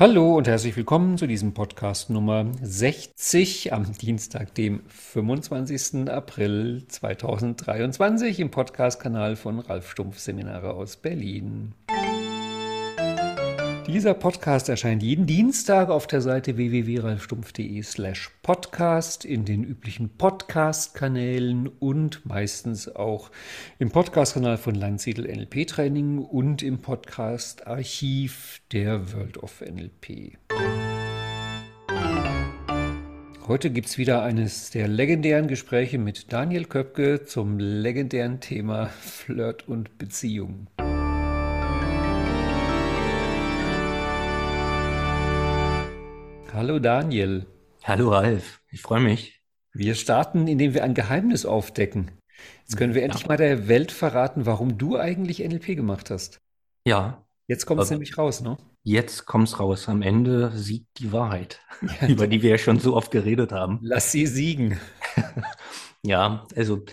[0.00, 6.08] Hallo und herzlich willkommen zu diesem Podcast Nummer 60 am Dienstag, dem 25.
[6.08, 11.74] April 2023 im Podcast-Kanal von Ralf Stumpf Seminare aus Berlin.
[13.88, 21.68] Dieser Podcast erscheint jeden Dienstag auf der Seite www.ralfstumpf.de slash podcast, in den üblichen Podcast-Kanälen
[21.68, 23.30] und meistens auch
[23.78, 30.36] im Podcast-Kanal von Landsiedel NLP Training und im Podcast-Archiv der World of NLP.
[33.46, 39.66] Heute gibt es wieder eines der legendären Gespräche mit Daniel Köpke zum legendären Thema Flirt
[39.66, 40.66] und Beziehung.
[46.58, 47.46] Hallo Daniel.
[47.84, 49.40] Hallo Ralf, ich freue mich.
[49.72, 52.10] Wir starten, indem wir ein Geheimnis aufdecken.
[52.62, 56.40] Jetzt können wir endlich mal der Welt verraten, warum du eigentlich NLP gemacht hast.
[56.84, 58.56] Ja, Jetzt kommt es nämlich raus, ne?
[58.82, 59.88] jetzt kommt es raus.
[59.88, 61.60] Am Ende siegt die Wahrheit,
[62.08, 63.78] über die wir ja schon so oft geredet haben.
[63.82, 64.80] Lass sie siegen.
[66.02, 66.84] Ja, also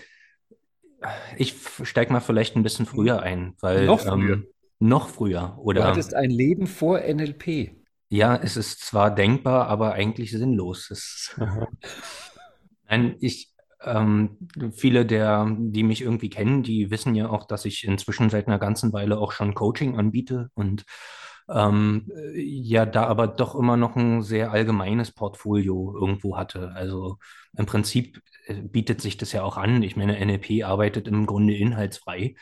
[1.36, 4.34] ich steige mal vielleicht ein bisschen früher ein, weil Noch früher?
[4.34, 4.46] ähm,
[4.78, 7.74] noch früher Du oder hattest ein Leben vor NLP.
[8.08, 10.90] Ja, es ist zwar denkbar, aber eigentlich sinnlos.
[10.90, 11.38] Es,
[12.88, 14.36] nein, ich ähm,
[14.72, 18.58] viele der, die mich irgendwie kennen, die wissen ja auch, dass ich inzwischen seit einer
[18.58, 20.84] ganzen Weile auch schon Coaching anbiete und
[21.48, 26.72] ähm, äh, ja, da aber doch immer noch ein sehr allgemeines Portfolio irgendwo hatte.
[26.74, 27.18] Also
[27.56, 29.82] im Prinzip äh, bietet sich das ja auch an.
[29.82, 32.34] Ich meine, NLP arbeitet im Grunde inhaltsfrei.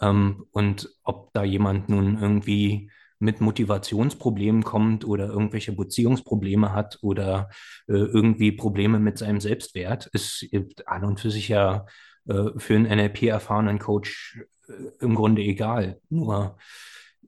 [0.00, 7.48] Ähm, und ob da jemand nun irgendwie mit Motivationsproblemen kommt oder irgendwelche Beziehungsprobleme hat oder
[7.88, 11.86] äh, irgendwie Probleme mit seinem Selbstwert, ist äh, an und für sich ja
[12.28, 16.00] äh, für einen NLP-erfahrenen Coach äh, im Grunde egal.
[16.08, 16.58] Nur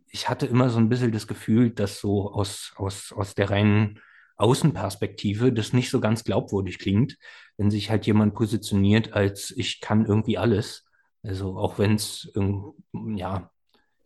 [0.08, 4.00] ich hatte immer so ein bisschen das Gefühl, dass so aus, aus, aus der reinen
[4.36, 7.18] Außenperspektive das nicht so ganz glaubwürdig klingt,
[7.56, 10.84] wenn sich halt jemand positioniert als ich kann irgendwie alles.
[11.22, 12.32] Also auch wenn es,
[13.14, 13.50] ja,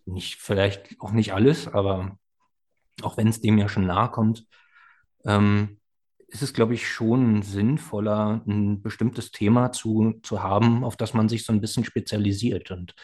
[0.07, 2.19] nicht, vielleicht auch nicht alles, aber
[3.03, 4.47] auch wenn es dem ja schon nahe kommt,
[5.25, 5.81] ähm,
[6.29, 11.29] ist es, glaube ich, schon sinnvoller, ein bestimmtes Thema zu, zu haben, auf das man
[11.29, 12.95] sich so ein bisschen spezialisiert und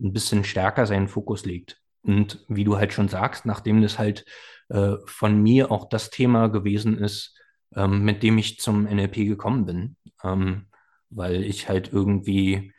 [0.00, 1.80] ein bisschen stärker seinen Fokus legt.
[2.02, 4.24] Und wie du halt schon sagst, nachdem das halt
[4.68, 7.38] äh, von mir auch das Thema gewesen ist,
[7.76, 10.66] ähm, mit dem ich zum NLP gekommen bin, ähm,
[11.10, 12.72] weil ich halt irgendwie,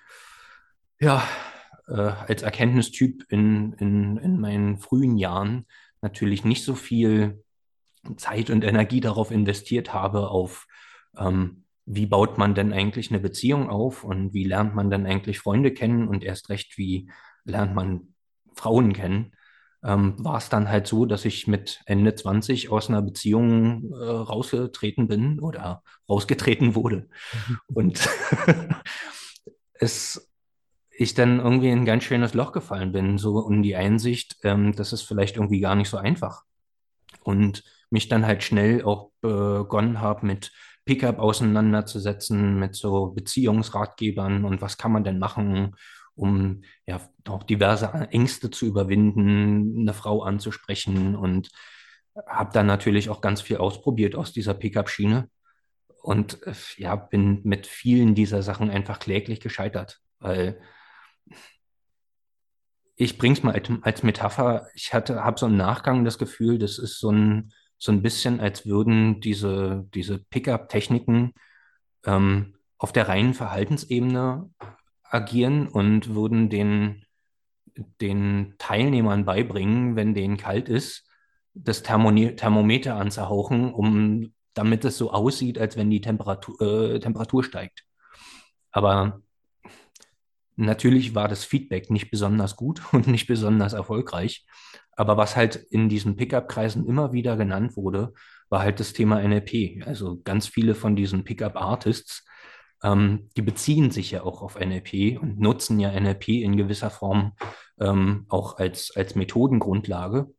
[0.99, 1.23] ja,
[1.87, 5.65] äh, als Erkenntnistyp in, in, in meinen frühen Jahren
[6.01, 7.43] natürlich nicht so viel
[8.17, 10.67] Zeit und Energie darauf investiert habe, auf
[11.17, 15.39] ähm, wie baut man denn eigentlich eine Beziehung auf und wie lernt man denn eigentlich
[15.39, 17.09] Freunde kennen und erst recht, wie
[17.43, 18.13] lernt man
[18.55, 19.33] Frauen kennen,
[19.83, 23.95] ähm, war es dann halt so, dass ich mit Ende 20 aus einer Beziehung äh,
[23.95, 27.09] rausgetreten bin oder rausgetreten wurde.
[27.67, 28.07] Und
[29.73, 30.32] es
[30.95, 34.73] ich dann irgendwie in ein ganz schönes Loch gefallen bin, so um die Einsicht, ähm,
[34.75, 36.43] das ist vielleicht irgendwie gar nicht so einfach.
[37.23, 40.51] Und mich dann halt schnell auch begonnen habe, mit
[40.85, 45.75] Pickup auseinanderzusetzen, mit so Beziehungsratgebern und was kann man denn machen,
[46.15, 51.49] um ja auch diverse Ängste zu überwinden, eine Frau anzusprechen und
[52.27, 55.29] habe dann natürlich auch ganz viel ausprobiert aus dieser Pickup-Schiene
[56.01, 60.59] und äh, ja, bin mit vielen dieser Sachen einfach kläglich gescheitert, weil
[62.95, 64.67] ich bringe es mal als, Metapher.
[64.75, 68.39] Ich hatte, habe so im Nachgang das Gefühl, das ist so ein, so ein bisschen,
[68.39, 71.33] als würden diese, diese Pickup-Techniken
[72.05, 74.49] ähm, auf der reinen Verhaltensebene
[75.03, 77.05] agieren und würden den,
[78.01, 81.07] den Teilnehmern beibringen, wenn denen kalt ist,
[81.53, 87.43] das Thermoni Thermometer anzuhauchen, um damit es so aussieht, als wenn die Temperatur, äh, Temperatur
[87.43, 87.83] steigt.
[88.71, 89.21] Aber
[90.55, 94.45] Natürlich war das Feedback nicht besonders gut und nicht besonders erfolgreich.
[94.95, 98.13] Aber was halt in diesen Pickup-Kreisen immer wieder genannt wurde,
[98.49, 99.83] war halt das Thema NLP.
[99.85, 102.25] Also ganz viele von diesen Pickup-Artists,
[102.83, 107.33] ähm, die beziehen sich ja auch auf NLP und nutzen ja NLP in gewisser Form
[107.79, 110.31] ähm, auch als, als Methodengrundlage.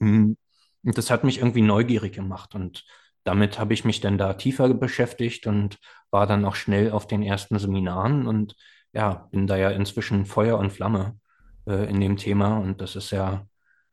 [0.00, 0.36] Hm.
[0.82, 2.84] Und das hat mich irgendwie neugierig gemacht und
[3.24, 5.78] damit habe ich mich dann da tiefer beschäftigt und
[6.10, 8.56] war dann auch schnell auf den ersten Seminaren und
[8.92, 11.18] ja, bin da ja inzwischen Feuer und Flamme
[11.66, 13.46] äh, in dem Thema und das ist ja,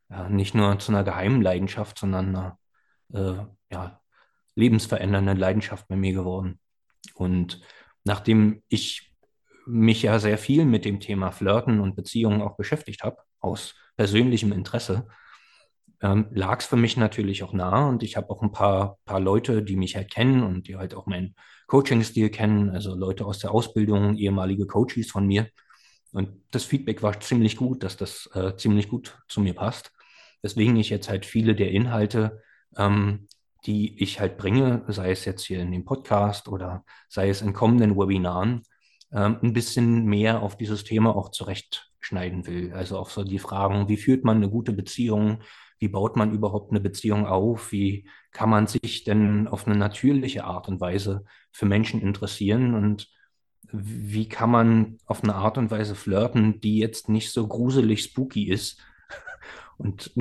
[0.09, 2.59] ja, nicht nur zu einer geheimen Leidenschaft, sondern einer
[3.13, 4.01] äh, ja,
[4.55, 6.59] lebensverändernden Leidenschaft bei mir geworden.
[7.13, 7.61] Und
[8.03, 9.13] nachdem ich
[9.65, 14.51] mich ja sehr viel mit dem Thema Flirten und Beziehungen auch beschäftigt habe, aus persönlichem
[14.51, 15.07] Interesse,
[16.01, 19.19] ähm, lag es für mich natürlich auch nah und ich habe auch ein paar, paar
[19.19, 21.35] Leute, die mich halt kennen und die halt auch meinen
[21.67, 25.47] Coaching-Stil kennen, also Leute aus der Ausbildung, ehemalige Coaches von mir.
[26.13, 29.91] Und das Feedback war ziemlich gut, dass das äh, ziemlich gut zu mir passt.
[30.43, 32.41] Deswegen ich jetzt halt viele der Inhalte,
[32.77, 33.27] ähm,
[33.65, 37.53] die ich halt bringe, sei es jetzt hier in dem Podcast oder sei es in
[37.53, 38.63] kommenden Webinaren,
[39.11, 42.73] ähm, ein bisschen mehr auf dieses Thema auch zurechtschneiden will.
[42.73, 45.39] Also auf so die Fragen, wie führt man eine gute Beziehung?
[45.79, 47.71] Wie baut man überhaupt eine Beziehung auf?
[47.71, 52.73] Wie kann man sich denn auf eine natürliche Art und Weise für Menschen interessieren?
[52.73, 53.09] Und
[53.71, 58.49] wie kann man auf eine Art und Weise flirten, die jetzt nicht so gruselig spooky
[58.49, 58.81] ist
[59.77, 60.11] und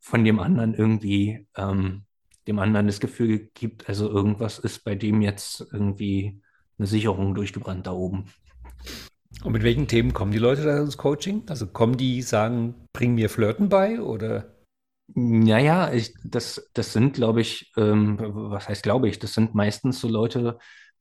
[0.00, 2.04] von dem anderen irgendwie, ähm,
[2.46, 6.40] dem anderen das Gefühl gibt, also irgendwas ist bei dem jetzt irgendwie
[6.78, 8.26] eine Sicherung durchgebrannt da oben.
[9.44, 11.44] Und mit welchen Themen kommen die Leute da ins Coaching?
[11.48, 14.57] Also kommen die, sagen, bring mir Flirten bei oder?
[15.14, 20.00] Naja, ich, das, das sind, glaube ich, ähm, was heißt glaube ich, das sind meistens
[20.00, 20.58] so Leute,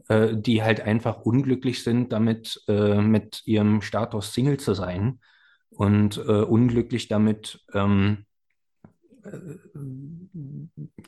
[0.07, 5.19] äh, die halt einfach unglücklich sind damit, äh, mit ihrem Status Single zu sein
[5.69, 8.25] und äh, unglücklich damit, ähm,
[9.23, 9.57] äh,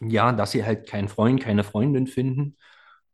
[0.02, 2.58] ja, dass sie halt keinen Freund, keine Freundin finden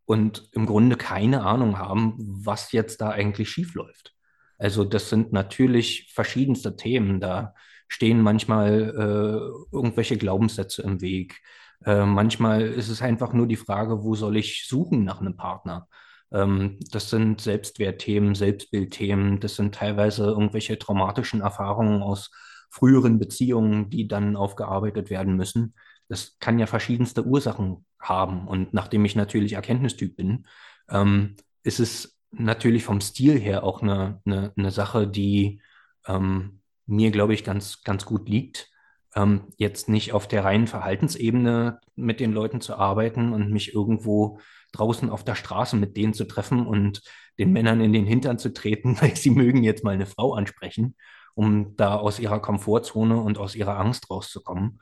[0.05, 4.13] und im Grunde keine Ahnung haben, was jetzt da eigentlich schiefläuft.
[4.57, 7.19] Also das sind natürlich verschiedenste Themen.
[7.19, 7.53] Da
[7.87, 11.41] stehen manchmal äh, irgendwelche Glaubenssätze im Weg.
[11.85, 15.87] Äh, manchmal ist es einfach nur die Frage, wo soll ich suchen nach einem Partner?
[16.31, 19.39] Ähm, das sind Selbstwertthemen, Selbstbildthemen.
[19.39, 22.31] Das sind teilweise irgendwelche traumatischen Erfahrungen aus
[22.69, 25.75] früheren Beziehungen, die dann aufgearbeitet werden müssen.
[26.09, 28.47] Das kann ja verschiedenste Ursachen haben.
[28.47, 30.45] Und nachdem ich natürlich Erkenntnistyp bin,
[30.89, 35.61] ähm, ist es natürlich vom Stil her auch eine, eine, eine Sache, die
[36.07, 38.69] ähm, mir, glaube ich, ganz, ganz gut liegt.
[39.15, 44.39] Ähm, jetzt nicht auf der reinen Verhaltensebene mit den Leuten zu arbeiten und mich irgendwo
[44.73, 47.01] draußen auf der Straße mit denen zu treffen und
[47.39, 50.95] den Männern in den Hintern zu treten, weil sie mögen jetzt mal eine Frau ansprechen,
[51.33, 54.79] um da aus ihrer Komfortzone und aus ihrer Angst rauszukommen,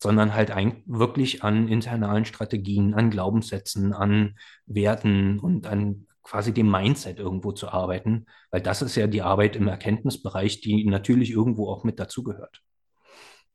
[0.00, 4.36] sondern halt ein, wirklich an internalen Strategien, an Glaubenssätzen, an
[4.66, 9.54] Werten und an quasi dem Mindset irgendwo zu arbeiten, weil das ist ja die Arbeit
[9.54, 12.62] im Erkenntnisbereich, die natürlich irgendwo auch mit dazugehört.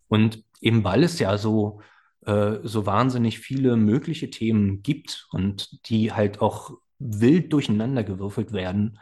[0.07, 1.81] Und eben weil es ja so,
[2.25, 8.99] äh, so wahnsinnig viele mögliche Themen gibt und die halt auch wild durcheinander gewürfelt werden,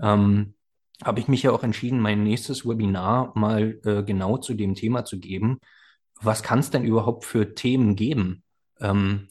[0.00, 0.54] ähm,
[1.04, 5.04] habe ich mich ja auch entschieden, mein nächstes Webinar mal äh, genau zu dem Thema
[5.04, 5.60] zu geben,
[6.22, 8.44] was kann es denn überhaupt für Themen geben
[8.80, 9.28] ähm,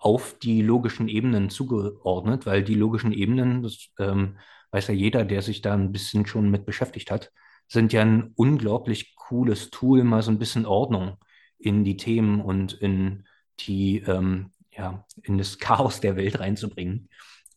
[0.00, 2.46] auf die logischen Ebenen zugeordnet?
[2.46, 4.38] Weil die logischen Ebenen, das ähm,
[4.70, 7.32] weiß ja jeder, der sich da ein bisschen schon mit beschäftigt hat,
[7.68, 11.16] sind ja ein unglaublich cooles Tool, mal so ein bisschen Ordnung
[11.58, 13.26] in die Themen und in
[13.60, 17.08] die, ähm, ja, in das Chaos der Welt reinzubringen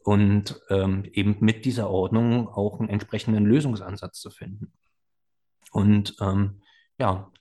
[0.04, 4.72] und ähm, eben mit dieser Ordnung auch einen entsprechenden Lösungsansatz zu finden.
[5.72, 6.62] Und ähm,
[6.98, 7.32] ja,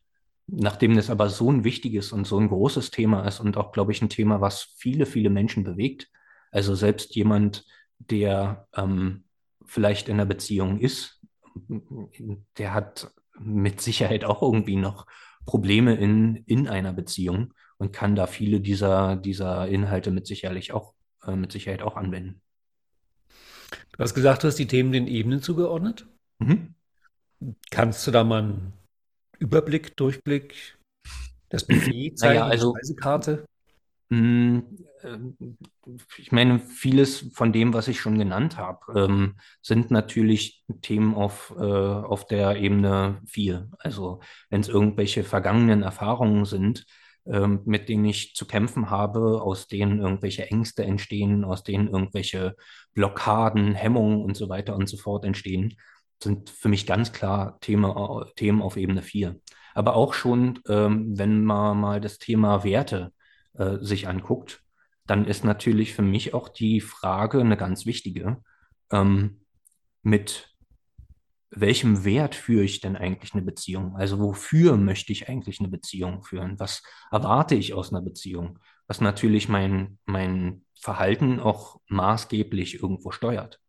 [0.50, 3.92] Nachdem das aber so ein wichtiges und so ein großes Thema ist und auch, glaube
[3.92, 6.10] ich, ein Thema, was viele, viele Menschen bewegt,
[6.50, 7.66] also selbst jemand,
[7.98, 9.24] der ähm,
[9.66, 11.20] vielleicht in einer Beziehung ist,
[12.56, 15.06] der hat mit Sicherheit auch irgendwie noch
[15.44, 20.94] Probleme in, in einer Beziehung und kann da viele dieser, dieser Inhalte mit Sicherheit auch,
[21.24, 22.40] äh, mit Sicherheit auch anwenden.
[23.92, 26.06] Du hast gesagt, du hast die Themen den Ebenen zugeordnet.
[26.38, 26.74] Mhm.
[27.70, 28.72] Kannst du da mal einen
[29.38, 30.78] Überblick, Durchblick,
[31.48, 33.44] das Buffet zeigen, naja, also, die Speisekarte?
[34.10, 34.62] Mh,
[35.02, 35.18] äh,
[36.16, 41.54] ich meine, vieles von dem, was ich schon genannt habe, ähm, sind natürlich Themen auf,
[41.58, 43.68] äh, auf der Ebene 4.
[43.78, 46.86] Also wenn es irgendwelche vergangenen Erfahrungen sind,
[47.26, 52.56] ähm, mit denen ich zu kämpfen habe, aus denen irgendwelche Ängste entstehen, aus denen irgendwelche
[52.94, 55.76] Blockaden, Hemmungen und so weiter und so fort entstehen,
[56.22, 59.40] sind für mich ganz klar Thema, Themen auf Ebene 4.
[59.74, 63.12] Aber auch schon, ähm, wenn man mal das Thema Werte
[63.54, 64.62] äh, sich anguckt,
[65.06, 68.42] dann ist natürlich für mich auch die Frage eine ganz wichtige,
[68.90, 69.40] ähm,
[70.02, 70.54] mit
[71.50, 73.96] welchem Wert führe ich denn eigentlich eine Beziehung?
[73.96, 76.58] Also wofür möchte ich eigentlich eine Beziehung führen?
[76.58, 78.58] Was erwarte ich aus einer Beziehung?
[78.86, 83.60] Was natürlich mein, mein Verhalten auch maßgeblich irgendwo steuert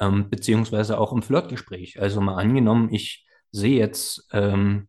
[0.00, 2.00] ähm, beziehungsweise auch im Flirtgespräch.
[2.00, 4.88] Also mal angenommen, ich sehe jetzt ähm,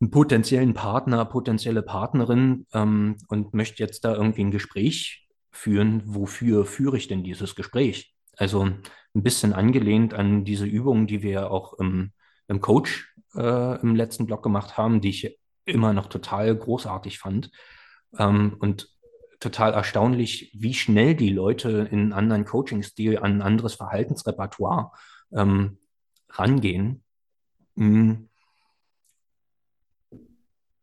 [0.00, 6.02] einen potenziellen Partner, potenzielle Partnerin ähm, und möchte jetzt da irgendwie ein Gespräch führen.
[6.04, 8.14] Wofür führe ich denn dieses Gespräch?
[8.36, 12.12] Also ein bisschen angelehnt an diese Übungen, die wir auch im,
[12.48, 17.50] im Coach äh, im letzten Blog gemacht haben, die ich immer noch total großartig fand.
[18.18, 18.88] Ähm, und
[19.40, 24.92] total erstaunlich, wie schnell die Leute in einen anderen Coaching-Stil an ein anderes Verhaltensrepertoire
[25.32, 25.78] ähm,
[26.30, 27.02] rangehen.
[27.74, 28.28] Mhm.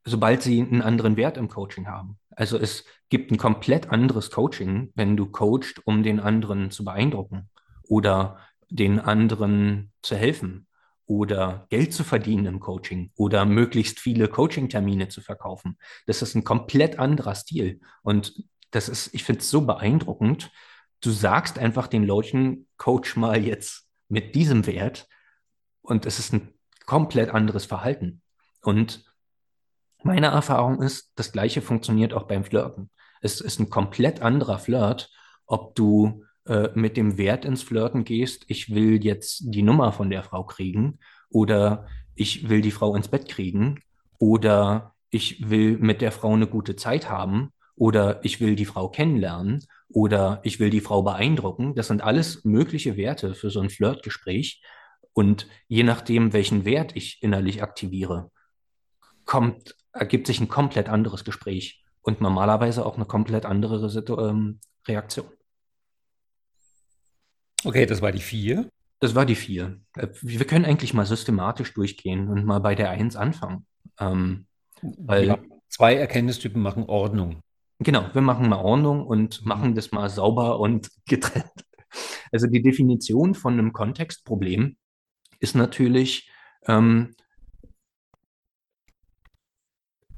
[0.06, 2.20] Sobald sie einen anderen Wert im Coaching haben.
[2.32, 7.50] Also es gibt ein komplett anderes Coaching, wenn du coachst, um den anderen zu beeindrucken
[7.84, 10.68] oder den anderen zu helfen
[11.06, 15.78] oder Geld zu verdienen im Coaching oder möglichst viele Coaching-Termine zu verkaufen.
[16.06, 17.82] Das ist ein komplett anderer Stil.
[18.04, 20.52] Und das ist, ich finde es so beeindruckend.
[21.02, 25.08] Du sagst einfach den Leuten, Coach mal jetzt mit diesem Wert
[25.82, 26.54] und es ist ein
[26.86, 28.22] komplett anderes Verhalten.
[28.62, 29.06] Und
[30.04, 32.90] meine Erfahrung ist, das Gleiche funktioniert auch beim Flirten.
[33.22, 35.12] Es ist ein komplett anderer Flirt,
[35.46, 40.10] ob du äh, mit dem Wert ins Flirten gehst, ich will jetzt die Nummer von
[40.10, 43.80] der Frau kriegen oder ich will die Frau ins Bett kriegen
[44.20, 48.90] oder ich will mit der Frau eine gute Zeit haben oder ich will die Frau
[48.90, 51.76] kennenlernen oder ich will die Frau beeindrucken.
[51.76, 54.62] Das sind alles mögliche Werte für so ein Flirtgespräch.
[55.14, 58.32] Und je nachdem, welchen Wert ich innerlich aktiviere,
[59.26, 63.88] kommt, ergibt sich ein komplett anderes Gespräch und normalerweise auch eine komplett andere
[64.30, 65.28] ähm, Reaktion.
[67.66, 68.70] Okay, das war die vier.
[69.00, 69.80] Das war die vier.
[69.98, 73.66] Äh, wir können eigentlich mal systematisch durchgehen und mal bei der Eins anfangen.
[74.00, 74.48] Ähm,
[74.82, 75.40] weil ja,
[75.70, 77.42] zwei Erkenntnistypen machen Ordnung.
[77.80, 81.66] Genau, wir machen mal Ordnung und machen das mal sauber und getrennt.
[82.32, 84.78] Also die Definition von einem Kontextproblem
[85.40, 86.32] ist natürlich,
[86.66, 87.16] ähm,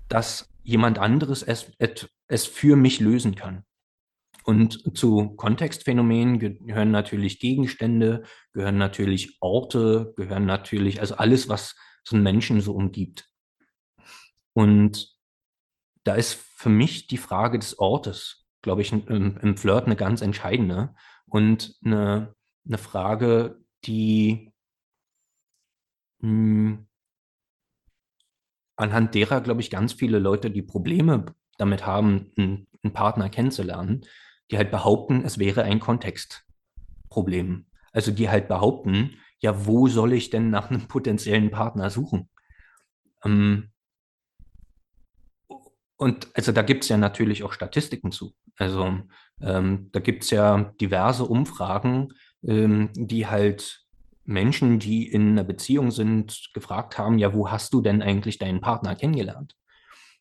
[0.07, 1.71] dass jemand anderes es,
[2.27, 3.63] es für mich lösen kann.
[4.45, 8.23] Und zu Kontextphänomenen gehören natürlich Gegenstände,
[8.53, 13.27] gehören natürlich Orte, gehören natürlich, also alles, was so einen Menschen so umgibt.
[14.53, 15.17] Und
[16.03, 20.21] da ist für mich die Frage des Ortes, glaube ich, im, im Flirt eine ganz
[20.21, 20.93] entscheidende
[21.25, 22.35] und eine,
[22.67, 24.53] eine Frage, die
[26.19, 26.87] mh, hm,
[28.75, 31.25] anhand derer, glaube ich, ganz viele Leute, die Probleme
[31.57, 34.05] damit haben, einen, einen Partner kennenzulernen,
[34.51, 37.65] die halt behaupten, es wäre ein Kontextproblem.
[37.91, 42.29] Also die halt behaupten, ja, wo soll ich denn nach einem potenziellen Partner suchen?
[43.23, 43.71] Ähm,
[45.97, 48.35] und also da gibt es ja natürlich auch Statistiken zu.
[48.57, 48.99] Also
[49.41, 52.09] ähm, da gibt es ja diverse Umfragen,
[52.43, 53.85] ähm, die halt
[54.25, 58.59] Menschen, die in einer Beziehung sind, gefragt haben, ja, wo hast du denn eigentlich deinen
[58.59, 59.55] Partner kennengelernt?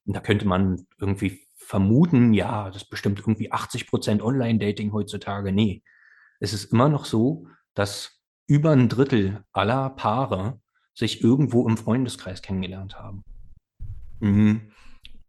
[0.04, 5.52] Und da könnte man irgendwie vermuten, ja, das ist bestimmt irgendwie 80 Prozent Online-Dating heutzutage.
[5.52, 5.82] Nee,
[6.40, 10.60] es ist immer noch so, dass über ein Drittel aller Paare
[10.94, 13.24] sich irgendwo im Freundeskreis kennengelernt haben.
[14.20, 14.70] Mhm.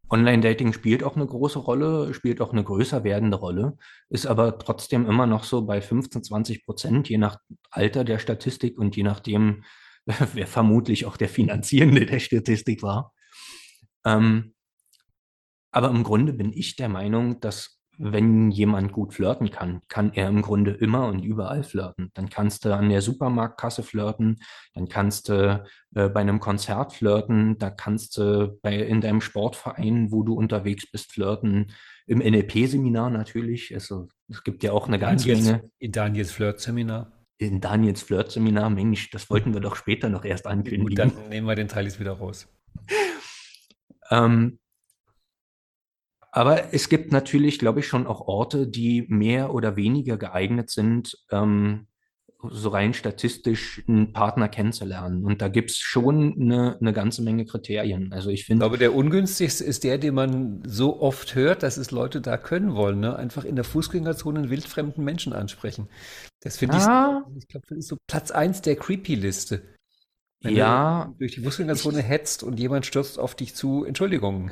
[0.09, 3.77] Online-Dating spielt auch eine große Rolle, spielt auch eine größer werdende Rolle,
[4.09, 7.39] ist aber trotzdem immer noch so bei 15, 20 Prozent, je nach
[7.71, 9.63] Alter der Statistik und je nachdem,
[10.33, 13.13] wer vermutlich auch der Finanzierende der Statistik war.
[14.05, 14.54] Ähm,
[15.75, 20.29] aber im Grunde bin ich der Meinung, dass wenn jemand gut flirten kann, kann er
[20.29, 22.12] im Grunde immer und überall flirten.
[22.13, 24.38] Dann kannst du an der Supermarktkasse flirten,
[24.74, 30.13] dann kannst du äh, bei einem Konzert flirten, da kannst du bei, in deinem Sportverein,
[30.13, 31.74] wo du unterwegs bist, flirten,
[32.08, 33.74] im NLP-Seminar natürlich.
[33.74, 35.70] Also es gibt ja auch eine ganze Menge.
[35.79, 37.12] In Daniels Flirt-Seminar.
[37.38, 40.88] In Daniels Flirt-Seminar, Mensch, das wollten wir doch später noch erst ankündigen.
[40.88, 42.48] Gut, dann nehmen wir den Teil jetzt wieder raus.
[44.10, 44.58] ähm,
[46.35, 51.17] aber es gibt natürlich, glaube ich, schon auch Orte, die mehr oder weniger geeignet sind,
[51.31, 51.87] ähm,
[52.51, 55.23] so rein statistisch einen Partner kennenzulernen.
[55.23, 58.11] Und da gibt es schon eine, eine, ganze Menge Kriterien.
[58.11, 58.65] Also ich finde.
[58.65, 62.35] Ich glaube, der ungünstigste ist der, den man so oft hört, dass es Leute da
[62.35, 62.99] können wollen.
[62.99, 63.15] Ne?
[63.15, 65.87] Einfach in der Fußgängerzone einen wildfremden Menschen ansprechen.
[66.41, 67.23] Das finde ah.
[67.31, 69.61] ich, ich glaube, das ist so Platz 1 der Creepy-Liste.
[70.41, 71.05] Wenn ja.
[71.05, 74.51] du durch die Fußgängerzone hetzt und jemand stürzt auf dich zu, Entschuldigung.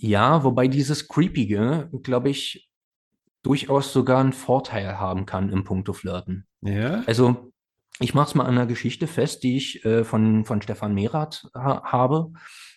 [0.00, 2.70] Ja, wobei dieses Creepige, glaube ich,
[3.42, 6.46] durchaus sogar einen Vorteil haben kann im Punkto Flirten.
[6.60, 7.02] Ja.
[7.06, 7.52] Also,
[8.00, 11.48] ich mache es mal an einer Geschichte fest, die ich äh, von, von Stefan Merath
[11.54, 12.32] ha habe.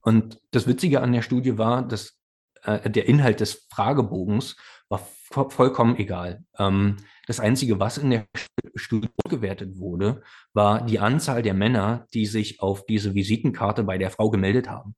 [0.00, 2.18] Und das Witzige an der Studie war, dass
[2.64, 4.56] äh, der Inhalt des Fragebogens
[4.88, 6.44] war vollkommen egal.
[6.58, 8.26] Ähm, das Einzige, was in der
[8.74, 10.22] Studie gewertet wurde,
[10.52, 14.94] war die Anzahl der Männer, die sich auf diese Visitenkarte bei der Frau gemeldet haben.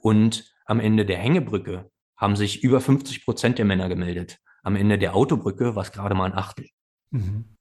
[0.00, 4.38] Und am Ende der Hängebrücke haben sich über 50 Prozent der Männer gemeldet.
[4.62, 6.68] Am Ende der Autobrücke war es gerade mal ein Achtel.
[7.10, 7.56] Mhm.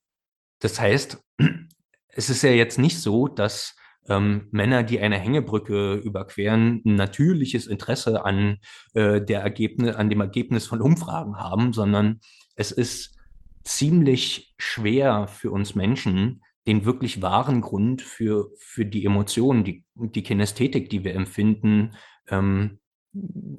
[0.60, 1.22] Das heißt,
[2.08, 3.76] es ist ja jetzt nicht so, dass
[4.08, 8.58] ähm, Männer, die eine Hängebrücke überqueren, ein natürliches Interesse an,
[8.94, 12.20] äh, der Ergebnis, an dem Ergebnis von Umfragen haben, sondern
[12.56, 13.18] es ist
[13.64, 20.24] ziemlich schwer für uns Menschen, den wirklich wahren Grund für, für die Emotionen, die, die
[20.24, 21.92] Kinästhetik, die wir empfinden,
[22.30, 22.80] ähm,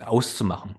[0.01, 0.77] auszumachen.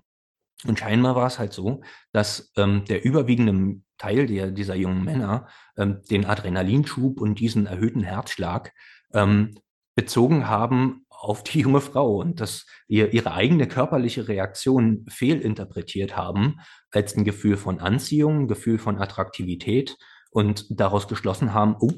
[0.66, 5.48] Und scheinbar war es halt so, dass ähm, der überwiegende Teil der, dieser jungen Männer
[5.76, 8.72] ähm, den Adrenalinschub und diesen erhöhten Herzschlag
[9.12, 9.58] ähm,
[9.94, 16.60] bezogen haben auf die junge Frau und dass ihr ihre eigene körperliche Reaktion fehlinterpretiert haben
[16.90, 19.96] als ein Gefühl von Anziehung, ein Gefühl von Attraktivität
[20.30, 21.92] und daraus geschlossen haben, oh,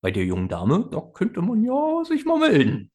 [0.00, 2.90] bei der jungen Dame, da könnte man ja sich mal melden.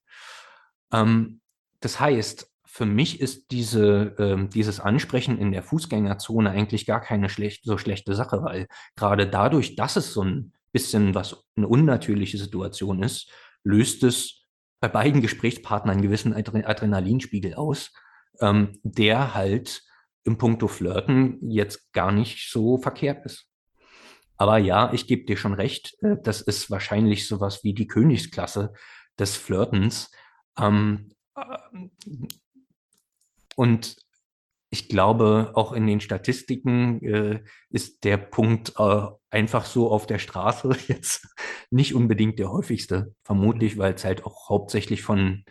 [0.92, 1.41] Ähm,
[1.82, 7.28] das heißt, für mich ist diese, ähm, dieses Ansprechen in der Fußgängerzone eigentlich gar keine
[7.28, 12.38] schlecht, so schlechte Sache, weil gerade dadurch, dass es so ein bisschen was eine unnatürliche
[12.38, 13.30] Situation ist,
[13.64, 14.46] löst es
[14.80, 17.92] bei beiden Gesprächspartnern einen gewissen Adrenalinspiegel aus,
[18.40, 19.84] ähm, der halt
[20.24, 23.48] im Punkto Flirten jetzt gar nicht so verkehrt ist.
[24.38, 28.74] Aber ja, ich gebe dir schon recht, äh, das ist wahrscheinlich sowas wie die Königsklasse
[29.20, 30.10] des Flirtens.
[30.58, 31.21] Ähm, äh,
[33.56, 33.96] und
[34.74, 40.18] ich glaube, auch in den Statistiken äh, ist der Punkt äh, einfach so auf der
[40.18, 41.28] Straße jetzt
[41.70, 43.14] nicht unbedingt der häufigste.
[43.24, 45.44] Vermutlich, weil es halt auch hauptsächlich von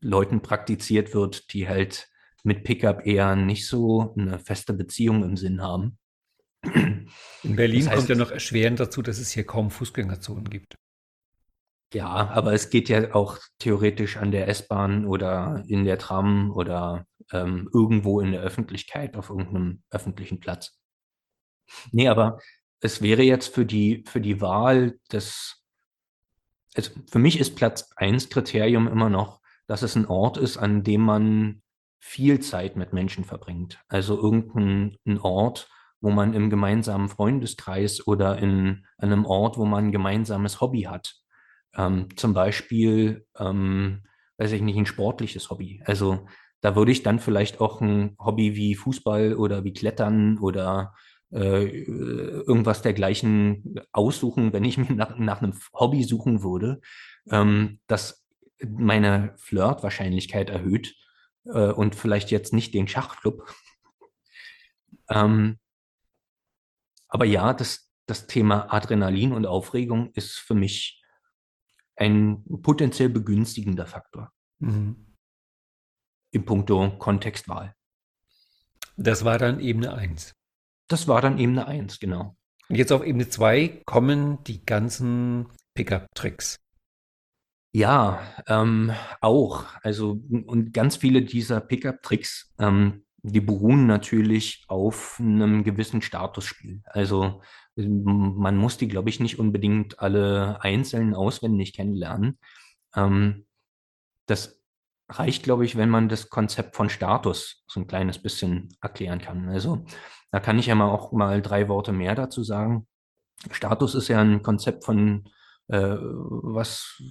[0.00, 2.08] Leuten praktiziert wird, die halt
[2.42, 5.98] mit Pickup eher nicht so eine feste Beziehung im Sinn haben.
[6.62, 10.76] In Berlin das heißt, kommt ja noch erschwerend dazu, dass es hier kaum Fußgängerzonen gibt.
[11.92, 17.06] Ja, aber es geht ja auch theoretisch an der S-Bahn oder in der Tram oder
[17.30, 20.78] ähm, irgendwo in der Öffentlichkeit auf irgendeinem öffentlichen Platz.
[21.92, 22.40] Nee, aber
[22.80, 25.64] es wäre jetzt für die, für die Wahl des,
[26.74, 30.82] also für mich ist Platz 1 Kriterium immer noch, dass es ein Ort ist, an
[30.82, 31.62] dem man
[31.98, 33.78] viel Zeit mit Menschen verbringt.
[33.88, 35.68] Also irgendein Ort,
[36.02, 41.23] wo man im gemeinsamen Freundeskreis oder in einem Ort, wo man ein gemeinsames Hobby hat.
[41.76, 44.04] Ähm, zum Beispiel, ähm,
[44.38, 45.82] weiß ich nicht, ein sportliches Hobby.
[45.84, 46.26] Also
[46.60, 50.94] da würde ich dann vielleicht auch ein Hobby wie Fußball oder wie Klettern oder
[51.32, 56.80] äh, irgendwas dergleichen aussuchen, wenn ich mir nach, nach einem Hobby suchen würde,
[57.30, 58.24] ähm, das
[58.66, 60.94] meine Flirt-Wahrscheinlichkeit erhöht
[61.44, 63.46] äh, und vielleicht jetzt nicht den Schachclub.
[65.10, 65.58] Ähm,
[67.08, 71.03] aber ja, das, das Thema Adrenalin und Aufregung ist für mich
[71.96, 74.32] ein potenziell begünstigender Faktor.
[74.58, 75.16] Mhm.
[76.32, 77.74] Im Punkto Kontextwahl.
[78.96, 80.32] Das war dann Ebene 1.
[80.88, 82.36] Das war dann Ebene 1, genau.
[82.68, 86.60] Und jetzt auf Ebene 2 kommen die ganzen Pickup-Tricks.
[87.72, 89.64] Ja, ähm, auch.
[89.82, 96.82] Also, und ganz viele dieser Pickup-Tricks, ähm, die beruhen natürlich auf einem gewissen Statusspiel.
[96.84, 97.40] Also,
[97.74, 102.38] man muss die, glaube ich, nicht unbedingt alle einzeln auswendig kennenlernen.
[102.94, 103.46] Ähm,
[104.26, 104.60] das
[105.08, 109.48] reicht, glaube ich, wenn man das Konzept von Status so ein kleines bisschen erklären kann.
[109.48, 109.84] Also
[110.30, 112.86] da kann ich ja mal auch mal drei Worte mehr dazu sagen.
[113.50, 115.28] Status ist ja ein Konzept von,
[115.68, 117.02] äh, was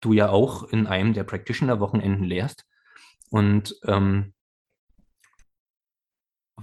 [0.00, 2.64] du ja auch in einem der Practitioner-Wochenenden lehrst.
[3.30, 4.34] Und ähm,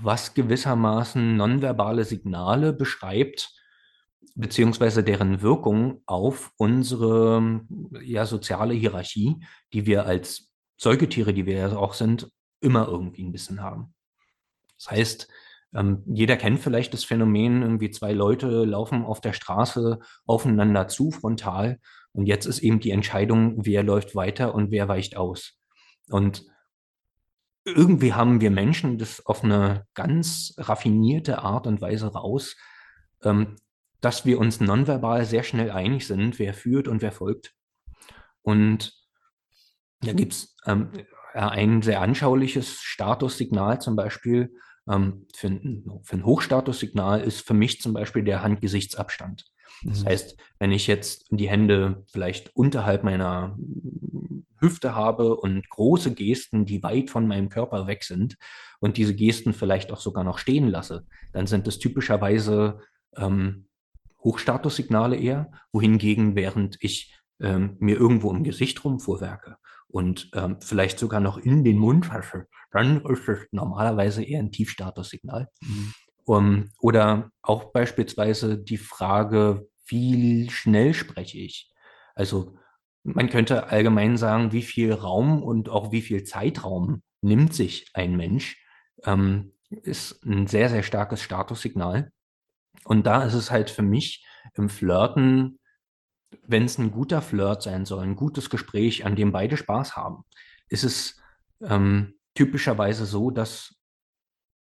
[0.01, 3.53] was gewissermaßen nonverbale Signale beschreibt,
[4.35, 7.61] beziehungsweise deren Wirkung auf unsere
[8.01, 9.37] ja, soziale Hierarchie,
[9.73, 12.29] die wir als Säugetiere, die wir ja auch sind,
[12.59, 13.93] immer irgendwie ein bisschen haben.
[14.77, 15.27] Das heißt,
[15.73, 21.11] ähm, jeder kennt vielleicht das Phänomen, irgendwie zwei Leute laufen auf der Straße aufeinander zu,
[21.11, 21.79] frontal.
[22.11, 25.57] Und jetzt ist eben die Entscheidung, wer läuft weiter und wer weicht aus.
[26.09, 26.45] Und
[27.65, 32.55] irgendwie haben wir Menschen das auf eine ganz raffinierte Art und Weise raus,
[33.23, 33.55] ähm,
[34.01, 37.53] dass wir uns nonverbal sehr schnell einig sind, wer führt und wer folgt.
[38.43, 38.93] Und
[40.01, 40.91] da gibt es ähm,
[41.33, 44.53] ein sehr anschauliches Statussignal zum Beispiel.
[44.87, 49.45] Ähm, für, ein, für ein Hochstatussignal ist für mich zum Beispiel der Handgesichtsabstand.
[49.83, 50.05] Das mhm.
[50.05, 53.57] heißt, wenn ich jetzt die Hände vielleicht unterhalb meiner
[54.65, 58.37] Hüfte habe und große Gesten, die weit von meinem Körper weg sind
[58.79, 62.79] und diese Gesten vielleicht auch sogar noch stehen lasse, dann sind es typischerweise
[63.15, 63.67] ähm,
[64.23, 71.19] Hochstatussignale eher, wohingegen während ich ähm, mir irgendwo im Gesicht rumfuhrwerke und ähm, vielleicht sogar
[71.19, 75.47] noch in den Mund fasche, dann ist es normalerweise eher ein Tiefstatussignal.
[75.61, 75.93] Mhm.
[76.27, 81.71] Um, oder auch beispielsweise die Frage, wie schnell spreche ich?
[82.15, 82.57] Also
[83.05, 88.17] man könnte allgemein sagen, wie viel Raum und auch wie viel Zeitraum nimmt sich ein
[88.17, 88.63] Mensch,
[89.03, 92.11] ähm, ist ein sehr, sehr starkes Statussignal.
[92.83, 95.59] Und da ist es halt für mich im Flirten,
[96.47, 100.23] wenn es ein guter Flirt sein soll, ein gutes Gespräch, an dem beide Spaß haben,
[100.67, 101.21] ist es
[101.61, 103.75] ähm, typischerweise so, dass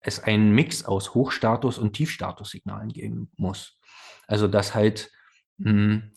[0.01, 3.79] es einen Mix aus Hochstatus- und Tiefstatussignalen geben muss.
[4.29, 5.11] Also dass halt
[5.59, 6.13] mh, hm,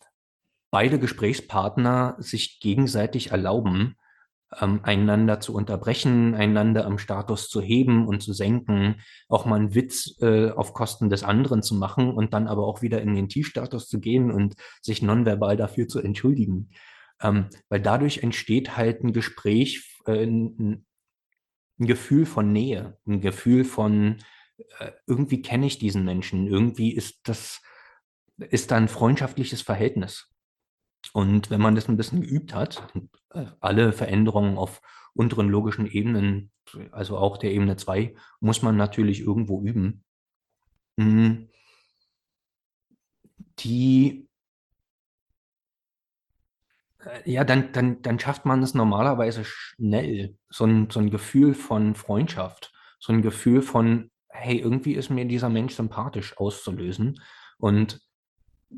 [0.71, 3.97] beide Gesprächspartner sich gegenseitig erlauben,
[4.59, 9.75] ähm, einander zu unterbrechen, einander am Status zu heben und zu senken, auch mal einen
[9.75, 13.29] Witz äh, auf Kosten des anderen zu machen und dann aber auch wieder in den
[13.29, 16.69] Tiefstatus zu gehen und sich nonverbal dafür zu entschuldigen.
[17.21, 20.85] Ähm, weil dadurch entsteht halt ein Gespräch, äh, ein, ein,
[21.77, 24.17] Gefühl von Nähe, ein Gefühl von,
[24.79, 27.59] äh, irgendwie kenne ich diesen Menschen, irgendwie ist das,
[28.37, 30.30] ist da ein freundschaftliches Verhältnis.
[31.13, 32.87] Und wenn man das ein bisschen geübt hat,
[33.33, 34.81] äh, alle Veränderungen auf
[35.13, 36.51] unteren logischen Ebenen,
[36.91, 40.03] also auch der Ebene 2, muss man natürlich irgendwo üben.
[40.97, 41.49] Hm.
[43.59, 44.27] Die,
[46.99, 51.53] äh, ja, dann, dann, dann schafft man es normalerweise schnell, so ein, so ein Gefühl
[51.53, 57.21] von Freundschaft, so ein Gefühl von, hey, irgendwie ist mir dieser Mensch sympathisch auszulösen.
[57.57, 58.01] Und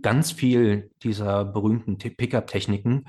[0.02, 3.06] ganz viel dieser berühmten Pickup-Techniken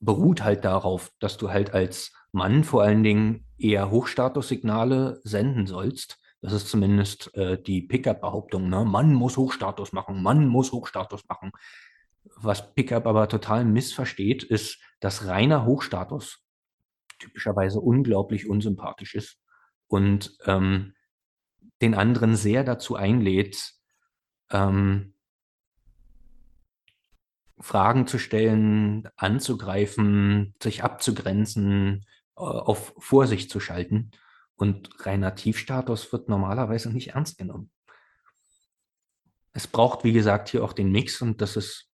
[0.00, 6.18] beruht halt darauf, dass du halt als Mann vor allen Dingen eher Hochstatussignale senden sollst.
[6.40, 8.68] Das ist zumindest äh, die Pickup-Behauptung.
[8.68, 8.84] Ne?
[8.84, 11.50] Mann muss Hochstatus machen, Mann muss Hochstatus machen.
[12.36, 16.44] Was Pickup aber total missversteht, ist, dass reiner Hochstatus
[17.18, 19.40] typischerweise unglaublich unsympathisch ist
[19.88, 20.94] und ähm,
[21.82, 23.72] den anderen sehr dazu einlädt,
[24.50, 25.14] ähm,
[27.60, 34.10] Fragen zu stellen, anzugreifen, sich abzugrenzen, äh, auf Vorsicht zu schalten.
[34.56, 37.70] Und reiner Tiefstatus wird normalerweise nicht ernst genommen.
[39.52, 41.90] Es braucht, wie gesagt, hier auch den Mix und das ist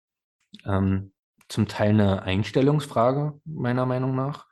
[0.65, 1.13] ähm,
[1.47, 4.47] zum Teil eine Einstellungsfrage, meiner Meinung nach,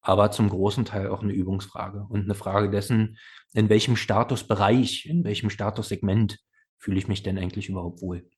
[0.00, 3.18] aber zum großen Teil auch eine Übungsfrage und eine Frage dessen,
[3.52, 6.38] in welchem Statusbereich, in welchem Statussegment
[6.76, 8.28] fühle ich mich denn eigentlich überhaupt wohl.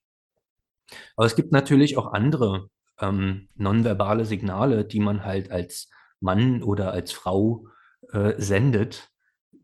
[1.15, 2.69] Aber es gibt natürlich auch andere
[2.99, 7.67] ähm, nonverbale Signale, die man halt als Mann oder als Frau
[8.11, 9.09] äh, sendet,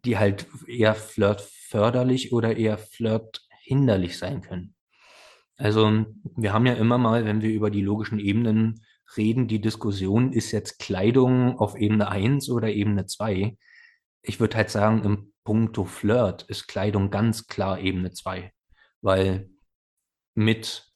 [0.06, 4.76] die halt eher flirtförderlich oder eher flirthinderlich sein können.
[5.58, 6.06] Also
[6.36, 8.84] wir haben ja immer mal, wenn wir über die logischen Ebenen
[9.16, 13.58] reden, die Diskussion, ist jetzt Kleidung auf Ebene 1 oder Ebene 2?
[14.24, 18.52] Ich würde halt sagen, im Punkto Flirt ist Kleidung ganz klar Ebene 2,
[19.02, 19.50] weil
[20.36, 20.93] mit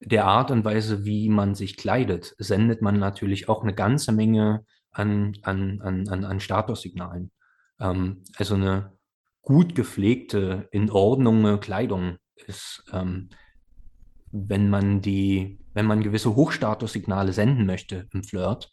[0.00, 4.64] der Art und Weise, wie man sich kleidet, sendet man natürlich auch eine ganze Menge
[4.90, 7.30] an, an, an, an Statussignalen.
[7.78, 8.92] Ähm, also eine
[9.42, 13.28] gut gepflegte, in Ordnung Kleidung ist, ähm,
[14.32, 18.70] wenn man die, wenn man gewisse Hochstatussignale senden möchte im Flirt,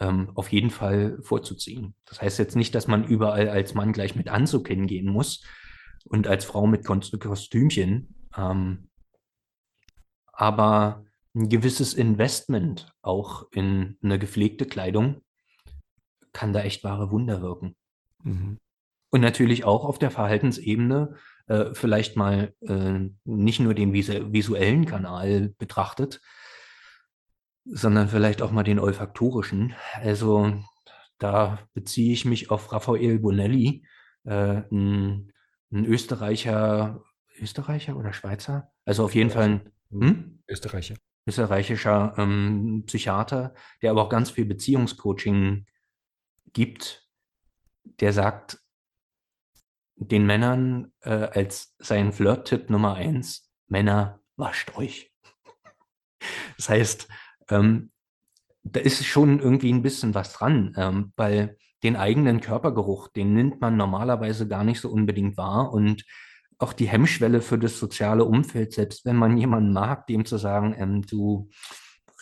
[0.00, 1.94] ähm, auf jeden Fall vorzuziehen.
[2.06, 5.44] Das heißt jetzt nicht, dass man überall als Mann gleich mit Anzug hingehen muss
[6.04, 8.14] und als Frau mit Kostümchen.
[8.36, 8.87] Ähm,
[10.38, 15.20] aber ein gewisses Investment auch in eine gepflegte Kleidung
[16.32, 17.74] kann da echt wahre Wunder wirken.
[18.22, 18.58] Mhm.
[19.10, 21.16] Und natürlich auch auf der Verhaltensebene
[21.48, 26.20] äh, vielleicht mal äh, nicht nur den visu visuellen Kanal betrachtet,
[27.64, 29.74] sondern vielleicht auch mal den olfaktorischen.
[29.94, 30.54] Also
[31.18, 33.84] da beziehe ich mich auf Raphael Bonelli,
[34.24, 35.32] äh, ein,
[35.72, 37.02] ein Österreicher,
[37.40, 38.70] Österreicher oder Schweizer?
[38.84, 40.42] Also auf jeden Fall ein hm?
[40.48, 40.96] Österreicher.
[41.26, 45.66] Österreichischer ähm, Psychiater, der aber auch ganz viel Beziehungscoaching
[46.52, 47.06] gibt,
[48.00, 48.60] der sagt
[49.96, 55.12] den Männern äh, als sein Flirt-Tipp Nummer eins, Männer, wascht euch.
[56.56, 57.08] Das heißt,
[57.50, 57.92] ähm,
[58.64, 63.60] da ist schon irgendwie ein bisschen was dran, ähm, weil den eigenen Körpergeruch, den nimmt
[63.60, 66.04] man normalerweise gar nicht so unbedingt wahr und
[66.58, 70.74] auch die Hemmschwelle für das soziale Umfeld, selbst wenn man jemanden mag, dem zu sagen,
[70.76, 71.48] ähm, du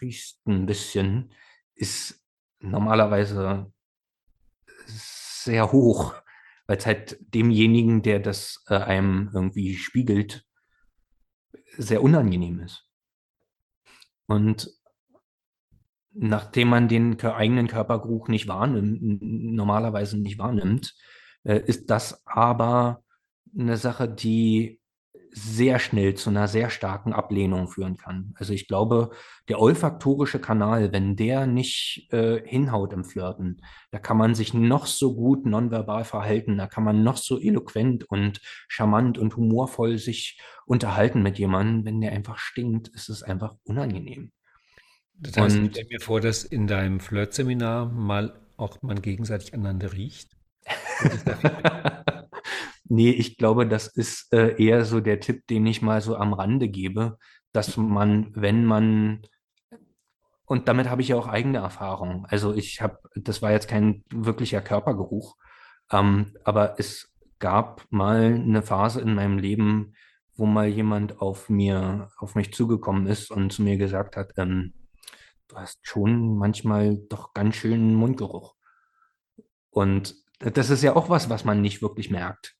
[0.00, 1.32] riechst ein bisschen,
[1.74, 2.22] ist
[2.60, 3.72] normalerweise
[4.86, 6.14] sehr hoch,
[6.66, 10.44] weil es halt demjenigen, der das äh, einem irgendwie spiegelt,
[11.78, 12.88] sehr unangenehm ist.
[14.26, 14.70] Und
[16.12, 20.94] nachdem man den eigenen Körpergeruch nicht wahrnimmt, normalerweise nicht wahrnimmt,
[21.44, 23.04] äh, ist das aber
[23.58, 24.80] eine Sache, die
[25.38, 28.32] sehr schnell zu einer sehr starken Ablehnung führen kann.
[28.36, 29.10] Also ich glaube,
[29.50, 34.86] der olfaktorische Kanal, wenn der nicht äh, hinhaut im Flirten, da kann man sich noch
[34.86, 40.40] so gut nonverbal verhalten, da kann man noch so eloquent und charmant und humorvoll sich
[40.64, 44.32] unterhalten mit jemandem, wenn der einfach stinkt, ist es einfach unangenehm.
[45.18, 49.92] Das heißt, ich stelle mir vor, dass in deinem Flirt-Seminar mal auch man gegenseitig aneinander
[49.92, 50.30] riecht.
[52.88, 56.32] nee, ich glaube, das ist äh, eher so der Tipp, den ich mal so am
[56.32, 57.18] Rande gebe,
[57.52, 59.22] dass man, wenn man,
[60.44, 62.26] und damit habe ich ja auch eigene Erfahrungen.
[62.26, 65.36] Also ich habe, das war jetzt kein wirklicher Körpergeruch,
[65.90, 69.94] ähm, aber es gab mal eine Phase in meinem Leben,
[70.34, 74.74] wo mal jemand auf mir, auf mich zugekommen ist und zu mir gesagt hat, ähm,
[75.48, 78.54] du hast schon manchmal doch ganz schön Mundgeruch.
[79.70, 82.55] Und das ist ja auch was, was man nicht wirklich merkt.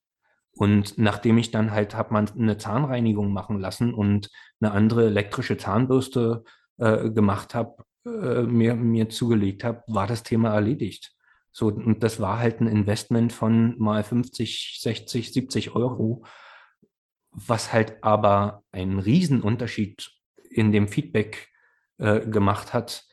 [0.56, 5.58] Und nachdem ich dann halt habe man eine Zahnreinigung machen lassen und eine andere elektrische
[5.58, 6.44] Zahnbürste
[6.78, 11.12] äh, gemacht habe, äh, mir, mir zugelegt habe, war das Thema erledigt.
[11.52, 16.24] So, und das war halt ein Investment von mal 50, 60, 70 Euro,
[17.30, 20.10] was halt aber einen Riesenunterschied
[20.50, 21.50] in dem Feedback
[21.98, 23.04] äh, gemacht hat,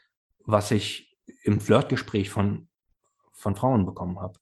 [0.45, 2.69] was ich im Flirtgespräch von,
[3.33, 4.39] von Frauen bekommen habe.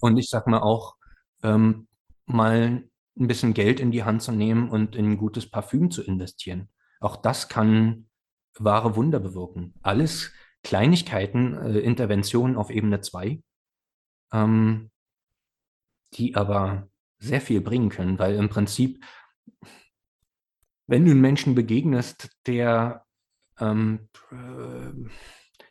[0.00, 0.96] Und ich sag mal auch,
[1.42, 1.88] ähm,
[2.26, 6.02] mal ein bisschen Geld in die Hand zu nehmen und in ein gutes Parfüm zu
[6.02, 6.68] investieren.
[7.00, 8.08] Auch das kann
[8.58, 9.74] wahre Wunder bewirken.
[9.82, 10.32] Alles
[10.62, 13.42] Kleinigkeiten, äh, Interventionen auf Ebene 2,
[14.32, 14.90] ähm,
[16.14, 19.02] die aber sehr viel bringen können, weil im Prinzip
[20.86, 23.04] wenn du einem Menschen begegnest, der,
[23.58, 24.92] ähm, äh,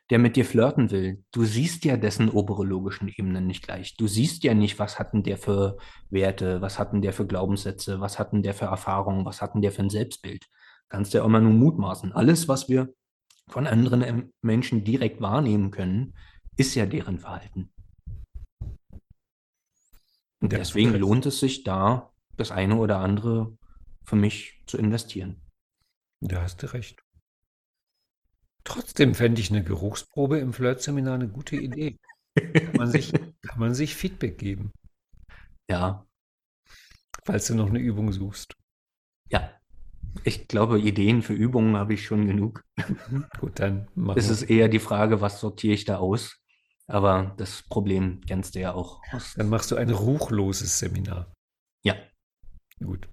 [0.10, 3.96] der mit dir flirten will, du siehst ja dessen obere logischen Ebenen nicht gleich.
[3.98, 5.78] Du siehst ja nicht, was hat denn der für
[6.10, 9.56] Werte, was hat denn der für Glaubenssätze, was hat denn der für Erfahrungen, was hat
[9.56, 10.46] denn der für ein Selbstbild.
[10.89, 12.12] Kannst ja mal nur mutmaßen.
[12.12, 12.94] Alles, was wir
[13.48, 16.13] von anderen Menschen direkt wahrnehmen können,
[16.58, 17.72] ist ja deren Verhalten.
[20.39, 23.58] Und deswegen lohnt es sich da, das eine oder andere
[24.04, 25.41] für mich zu investieren.
[26.22, 27.05] Da hast du recht.
[28.65, 31.97] Trotzdem fände ich eine Geruchsprobe im Flirt-Seminar eine gute Idee.
[32.36, 34.71] Kann man, sich, kann man sich Feedback geben.
[35.69, 36.06] Ja.
[37.23, 38.54] Falls du noch eine Übung suchst.
[39.30, 39.51] Ja.
[40.23, 42.63] Ich glaube, Ideen für Übungen habe ich schon genug.
[43.10, 43.25] Mhm.
[43.39, 46.39] Gut, dann machen Es ist eher die Frage, was sortiere ich da aus?
[46.88, 49.01] Aber das Problem kennst du ja auch.
[49.36, 51.34] Dann machst du ein ruchloses Seminar.
[51.84, 51.95] Ja.
[52.80, 53.08] Gut.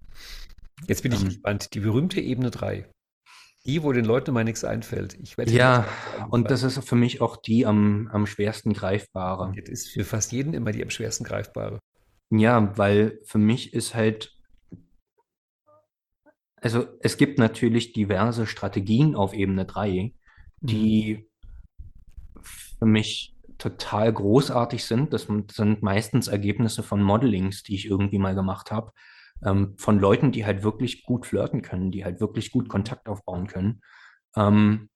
[0.87, 1.75] Jetzt bin ich ähm, gespannt.
[1.75, 2.91] Die berühmte Ebene 3.
[3.65, 5.17] Die, wo den Leuten immer nichts einfällt.
[5.23, 5.87] Ich ja,
[6.31, 9.53] und das ist für mich auch die am, am schwersten greifbare.
[9.57, 11.79] Das ist für fast jeden immer die am schwersten greifbare.
[12.31, 14.37] Ja, weil für mich ist halt,
[16.57, 20.13] also es gibt natürlich diverse Strategien auf Ebene 3,
[20.61, 21.29] die
[22.35, 22.43] mhm.
[22.43, 25.13] für mich total großartig sind.
[25.13, 28.93] Das sind meistens Ergebnisse von Modelings, die ich irgendwie mal gemacht habe
[29.45, 33.47] ähm, von Leuten, die halt wirklich gut flirten können, die halt wirklich gut Kontakt aufbauen
[33.47, 33.81] können.
[34.37, 34.89] Ähm,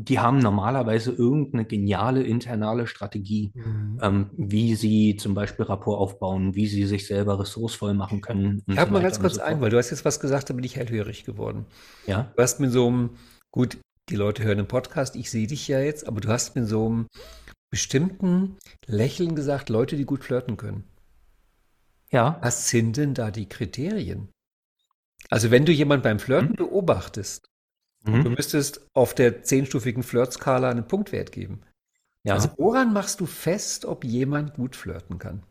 [0.00, 3.98] die haben normalerweise irgendeine geniale internale Strategie, mhm.
[4.00, 8.62] ähm, wie sie zum Beispiel Rapport aufbauen, wie sie sich selber ressourcevoll machen können.
[8.68, 10.54] Ich habe so mal ganz kurz so ein, weil du hast jetzt was gesagt, da
[10.54, 11.66] bin ich hellhörig geworden.
[12.06, 12.32] Ja.
[12.36, 13.10] Du hast mit so einem,
[13.50, 16.68] gut, die Leute hören den Podcast, ich sehe dich ja jetzt, aber du hast mit
[16.68, 17.06] so einem
[17.70, 20.84] bestimmten Lächeln gesagt, Leute, die gut flirten können.
[22.10, 22.38] Ja.
[22.42, 24.30] Was sind denn da die Kriterien?
[25.30, 26.56] Also wenn du jemanden beim Flirten mhm.
[26.56, 27.48] beobachtest,
[28.04, 28.24] mhm.
[28.24, 31.62] du müsstest auf der zehnstufigen Flirtskala einen Punktwert geben.
[32.24, 32.34] Ja.
[32.34, 35.42] Also woran machst du fest, ob jemand gut flirten kann?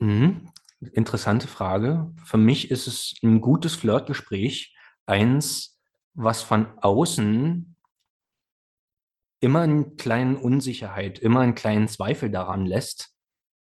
[0.00, 0.50] Mhm.
[0.80, 2.12] Interessante Frage.
[2.24, 4.76] Für mich ist es ein gutes Flirtgespräch
[5.06, 5.80] eins,
[6.14, 7.76] was von außen
[9.40, 13.14] immer einen kleinen Unsicherheit, immer einen kleinen Zweifel daran lässt,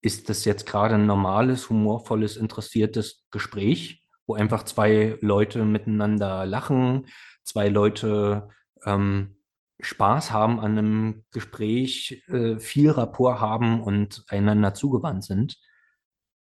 [0.05, 7.07] ist das jetzt gerade ein normales, humorvolles, interessiertes Gespräch, wo einfach zwei Leute miteinander lachen,
[7.43, 8.51] zwei Leute
[8.85, 9.39] ähm,
[9.81, 15.59] Spaß haben an einem Gespräch, äh, viel Rapport haben und einander zugewandt sind?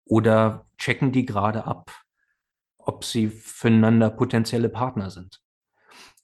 [0.04, 1.90] Oder checken die gerade ab,
[2.76, 5.40] ob sie füreinander potenzielle Partner sind?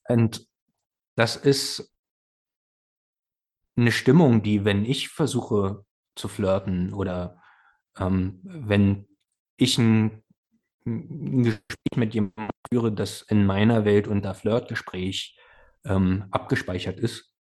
[0.07, 0.47] Und
[1.17, 1.97] das ist
[3.75, 7.43] eine Stimmung, die, wenn ich versuche zu flirten oder
[7.99, 9.07] ähm, wenn
[9.57, 10.23] ich ein,
[10.87, 15.39] ein, Gespräch mit jemandem führe, das in meiner Welt unter Flirtgespräch
[15.85, 17.35] ähm, abgespeichert ist,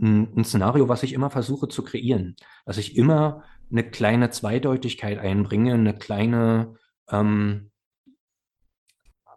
[0.00, 5.18] ein, ein Szenario, was ich immer versuche zu kreieren, dass ich immer eine kleine Zweideutigkeit
[5.18, 6.74] einbringe, eine kleine
[7.10, 7.70] ähm,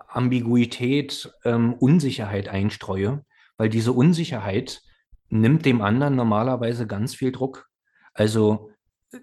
[0.08, 3.26] Ambiguität, ähm, Unsicherheit einstreue,
[3.58, 4.82] weil diese Unsicherheit
[5.30, 7.69] nimmt dem anderen normalerweise ganz viel Druck.
[8.20, 8.70] Also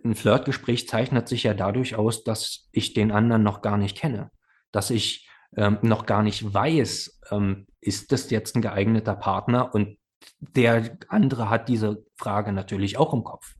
[0.04, 4.30] ein Flirtgespräch zeichnet sich ja dadurch aus, dass ich den anderen noch gar nicht kenne,
[4.72, 9.98] dass ich ähm, noch gar nicht weiß, ähm, ist das jetzt ein geeigneter Partner und
[10.40, 13.54] der andere hat diese Frage natürlich auch im Kopf.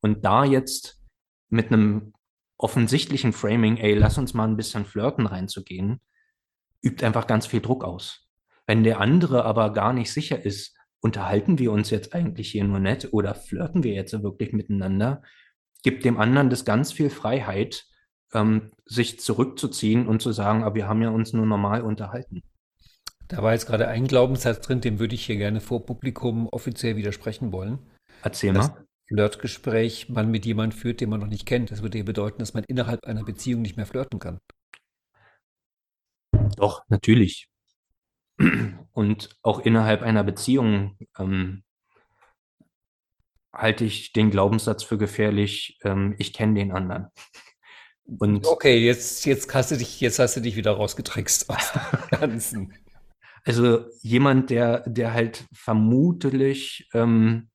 [0.00, 1.02] Und da jetzt
[1.48, 2.12] mit einem
[2.56, 6.00] offensichtlichen Framing, ey, lass uns mal ein bisschen flirten reinzugehen,
[6.82, 8.28] übt einfach ganz viel Druck aus.
[8.68, 12.78] Wenn der andere aber gar nicht sicher ist, unterhalten wir uns jetzt eigentlich hier nur
[12.78, 15.22] nett oder flirten wir jetzt wirklich miteinander,
[15.82, 17.86] gibt dem anderen das ganz viel Freiheit,
[18.32, 22.42] ähm, sich zurückzuziehen und zu sagen, aber wir haben ja uns nur normal unterhalten.
[23.28, 26.96] Da war jetzt gerade ein Glaubenssatz drin, dem würde ich hier gerne vor Publikum offiziell
[26.96, 27.78] widersprechen wollen.
[28.22, 28.84] Erzähl mal.
[29.08, 31.70] Flirtgespräch man mit jemandem führt, den man noch nicht kennt.
[31.70, 34.38] Das würde ja bedeuten, dass man innerhalb einer Beziehung nicht mehr flirten kann.
[36.56, 37.51] Doch, natürlich.
[38.92, 41.62] Und auch innerhalb einer Beziehung ähm,
[43.52, 47.08] halte ich den Glaubenssatz für gefährlich, ähm, ich kenne den anderen.
[48.04, 51.80] Und okay, jetzt, jetzt, hast du dich, jetzt hast du dich wieder rausgetrickst aus dem
[52.20, 52.74] Ganzen.
[53.44, 57.48] Also jemand, der, der halt vermutlich ähm,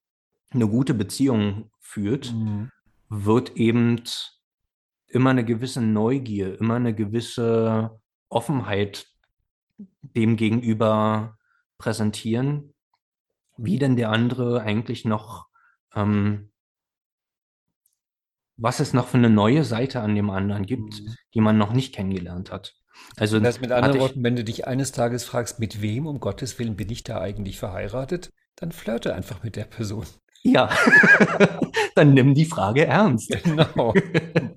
[0.50, 2.72] eine gute Beziehung führt, mhm.
[3.10, 4.02] wird eben
[5.08, 9.08] immer eine gewisse Neugier, immer eine gewisse Offenheit
[10.02, 11.38] dem gegenüber
[11.78, 12.74] präsentieren,
[13.58, 15.48] wie denn der andere eigentlich noch,
[15.96, 16.52] ähm,
[18.56, 21.16] was es noch für eine neue Seite an dem anderen gibt, mhm.
[21.34, 22.76] die man noch nicht kennengelernt hat.
[23.16, 26.20] Also das heißt mit anderen Worten, wenn du dich eines Tages fragst, mit wem um
[26.20, 30.06] Gottes Willen bin ich da eigentlich verheiratet, dann flirte einfach mit der Person.
[30.42, 30.70] Ja,
[31.96, 33.32] dann nimm die Frage ernst.
[33.44, 33.94] Genau.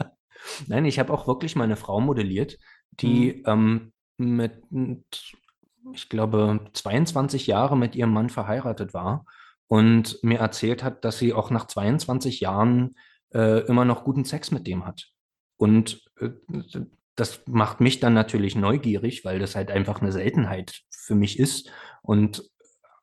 [0.66, 2.58] Nein, ich habe auch wirklich meine Frau modelliert,
[2.92, 3.42] die mhm.
[3.46, 4.62] ähm, mit,
[5.92, 9.24] ich glaube, 22 Jahre mit ihrem Mann verheiratet war
[9.66, 12.96] und mir erzählt hat, dass sie auch nach 22 Jahren
[13.32, 15.08] äh, immer noch guten Sex mit dem hat.
[15.56, 16.30] Und äh,
[17.16, 21.70] das macht mich dann natürlich neugierig, weil das halt einfach eine Seltenheit für mich ist.
[22.02, 22.42] Und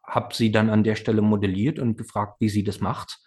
[0.08, 3.20] habe sie dann an der Stelle modelliert und gefragt, wie sie das macht.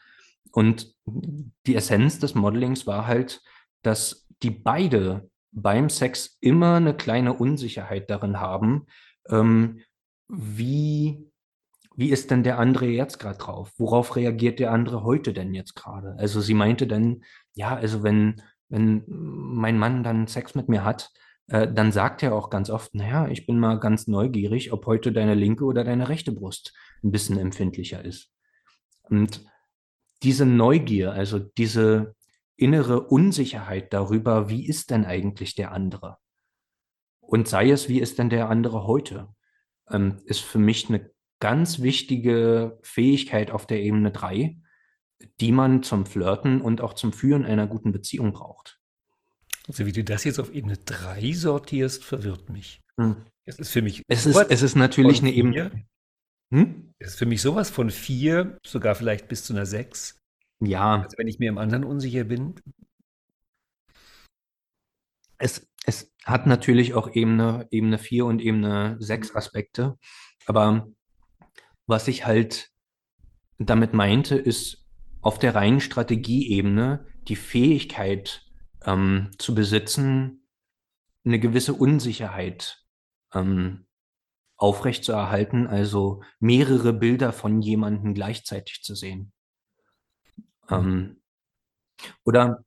[0.50, 3.42] Und die Essenz des Modelings war halt,
[3.82, 8.86] dass die beide beim Sex immer eine kleine Unsicherheit darin haben,
[9.28, 9.80] ähm,
[10.28, 11.30] wie,
[11.96, 13.72] wie ist denn der andere jetzt gerade drauf?
[13.76, 16.14] Worauf reagiert der andere heute denn jetzt gerade?
[16.18, 17.22] Also sie meinte dann,
[17.54, 21.10] ja, also wenn, wenn mein Mann dann Sex mit mir hat,
[21.48, 25.10] äh, dann sagt er auch ganz oft, naja, ich bin mal ganz neugierig, ob heute
[25.10, 28.30] deine linke oder deine rechte Brust ein bisschen empfindlicher ist.
[29.02, 29.44] Und
[30.22, 32.14] diese Neugier, also diese
[32.60, 36.18] innere Unsicherheit darüber, wie ist denn eigentlich der andere?
[37.20, 39.28] Und sei es, wie ist denn der andere heute,
[39.90, 44.58] ähm, ist für mich eine ganz wichtige Fähigkeit auf der Ebene 3,
[45.40, 48.78] die man zum Flirten und auch zum Führen einer guten Beziehung braucht.
[49.68, 52.80] Also wie du das jetzt auf Ebene 3 sortierst, verwirrt mich.
[52.98, 53.16] Hm.
[53.44, 54.02] Es ist für mich.
[54.08, 55.86] Es ist, es ist natürlich eine Ebene.
[56.52, 56.94] Hm?
[56.98, 60.19] Es ist für mich sowas von 4, sogar vielleicht bis zu einer 6.
[60.60, 61.02] Ja.
[61.02, 62.54] Also wenn ich mir im anderen unsicher bin.
[65.38, 69.98] Es, es hat natürlich auch Ebene, Ebene 4 und Ebene 6 Aspekte.
[70.46, 70.88] Aber
[71.86, 72.70] was ich halt
[73.58, 74.86] damit meinte, ist
[75.22, 78.44] auf der reinen Strategieebene die Fähigkeit,
[78.84, 80.46] ähm, zu besitzen,
[81.24, 82.84] eine gewisse Unsicherheit
[83.34, 83.86] ähm,
[84.56, 89.32] aufrechtzuerhalten, also mehrere Bilder von jemandem gleichzeitig zu sehen.
[90.70, 91.20] Ähm,
[92.24, 92.64] oder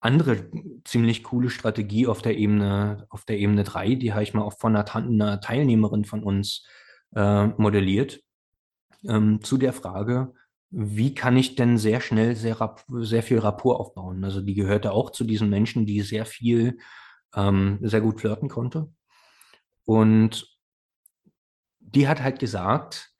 [0.00, 0.50] andere
[0.84, 4.58] ziemlich coole Strategie auf der Ebene, auf der Ebene 3, die habe ich mal auch
[4.58, 6.66] von einer, einer Teilnehmerin von uns
[7.14, 8.20] äh, modelliert,
[9.04, 10.32] ähm, zu der Frage,
[10.70, 14.24] wie kann ich denn sehr schnell sehr, sehr viel Rapport aufbauen?
[14.24, 16.78] Also die gehörte auch zu diesen Menschen, die sehr viel,
[17.34, 18.92] ähm, sehr gut flirten konnte.
[19.84, 20.58] Und
[21.80, 23.12] die hat halt gesagt,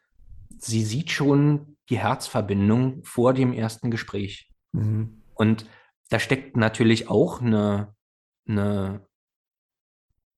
[0.59, 4.51] sie sieht schon die Herzverbindung vor dem ersten Gespräch.
[4.73, 5.23] Mhm.
[5.35, 5.67] Und
[6.09, 7.95] da steckt natürlich auch eine,
[8.49, 9.07] eine,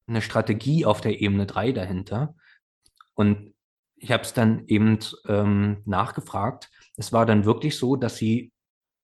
[0.07, 2.35] eine Strategie auf der Ebene 3 dahinter.
[3.15, 3.55] Und
[3.97, 6.71] ich habe es dann eben ähm, nachgefragt.
[6.97, 8.53] Es war dann wirklich so, dass sie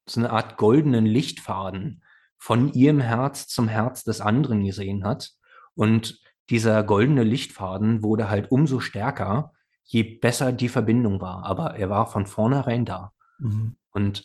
[0.08, 2.02] so eine Art goldenen Lichtfaden
[2.38, 5.32] von ihrem Herz zum Herz des anderen gesehen hat.
[5.74, 6.20] Und
[6.50, 9.52] dieser goldene Lichtfaden wurde halt umso stärker,
[9.84, 11.44] je besser die Verbindung war.
[11.44, 13.12] Aber er war von vornherein da.
[13.38, 13.76] Mhm.
[13.90, 14.24] Und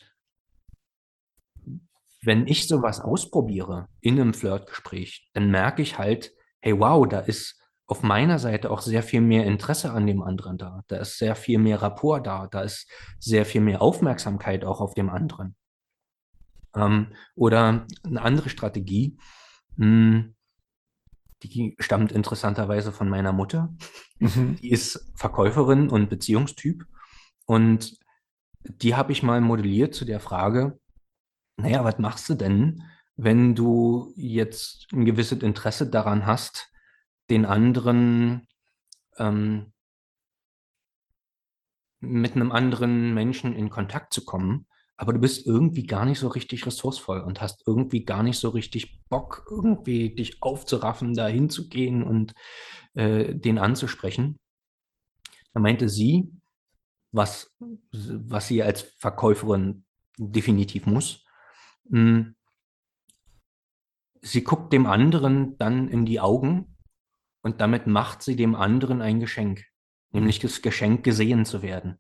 [2.22, 7.60] wenn ich sowas ausprobiere in einem Flirtgespräch, dann merke ich halt, hey, wow, da ist
[7.86, 10.84] auf meiner Seite auch sehr viel mehr Interesse an dem anderen da.
[10.88, 12.48] Da ist sehr viel mehr Rapport da.
[12.48, 12.88] Da ist
[13.20, 15.56] sehr viel mehr Aufmerksamkeit auch auf dem anderen.
[16.76, 19.18] Ähm, oder eine andere Strategie,
[19.78, 20.36] mh, hm,
[21.44, 23.74] die stammt interessanterweise von meiner Mutter.
[24.20, 24.58] Mhm.
[24.58, 26.86] Die ist Verkäuferin und Beziehungstyp.
[27.46, 27.98] Und
[28.64, 30.80] die habe ich mal modelliert zu der Frage,
[31.58, 32.84] naja, was machst du denn,
[33.16, 36.72] wenn du jetzt ein gewisses Interesse daran hast,
[37.30, 38.48] den anderen
[39.18, 39.74] ähm,
[42.00, 44.66] mit einem anderen Menschen in Kontakt zu kommen,
[45.00, 48.50] aber du bist irgendwie gar nicht so richtig ressourcevoll und hast irgendwie gar nicht so
[48.50, 52.34] richtig Bock, irgendwie dich aufzuraffen, da hinzugehen und
[52.96, 54.38] äh, den anzusprechen.
[55.54, 56.34] Da meinte sie,
[57.14, 57.56] was,
[57.92, 59.86] was sie als Verkäuferin
[60.18, 61.24] definitiv muss,
[61.90, 62.36] hm.
[64.22, 66.76] Sie guckt dem anderen dann in die Augen
[67.42, 69.64] und damit macht sie dem anderen ein Geschenk,
[70.12, 72.00] nämlich das Geschenk gesehen zu werden.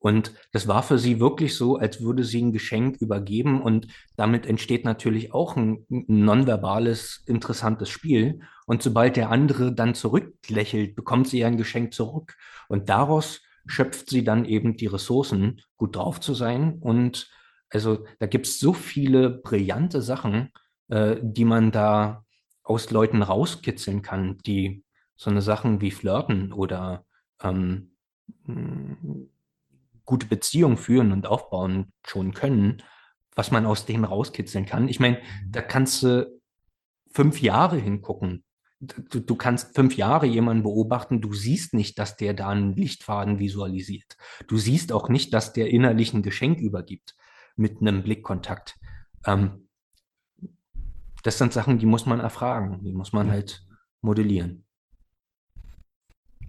[0.00, 4.46] Und das war für sie wirklich so, als würde sie ein Geschenk übergeben und damit
[4.46, 8.40] entsteht natürlich auch ein, nonverbales, interessantes Spiel.
[8.66, 12.36] Und sobald der andere dann zurücklächelt, bekommt sie ein Geschenk zurück.
[12.68, 17.28] Und daraus schöpft sie dann eben die Ressourcen, gut drauf zu sein und
[17.70, 20.52] also da gibt es so viele brillante Sachen,
[20.88, 22.24] äh, die man da
[22.62, 24.84] aus Leuten rauskitzeln kann, die
[25.16, 27.04] so eine Sachen wie Flirten oder
[27.42, 27.92] ähm,
[28.44, 29.30] hm,
[30.08, 32.82] gute Beziehungen führen und aufbauen schon können,
[33.36, 34.88] was man aus denen rauskitzeln kann.
[34.88, 35.52] Ich meine, mhm.
[35.52, 36.40] da kannst du
[37.12, 38.42] fünf Jahre hingucken.
[38.80, 43.38] Du, du, kannst fünf Jahre jemanden beobachten, du siehst nicht, dass der da einen Lichtfaden
[43.38, 44.16] visualisiert.
[44.46, 47.14] Du siehst auch nicht, dass der innerlich ein Geschenk übergibt
[47.56, 48.76] mit einem Blickkontakt.
[49.26, 49.68] Ähm,
[51.22, 53.66] das sind Sachen, die muss man erfragen, die muss man halt
[54.00, 54.64] modellieren.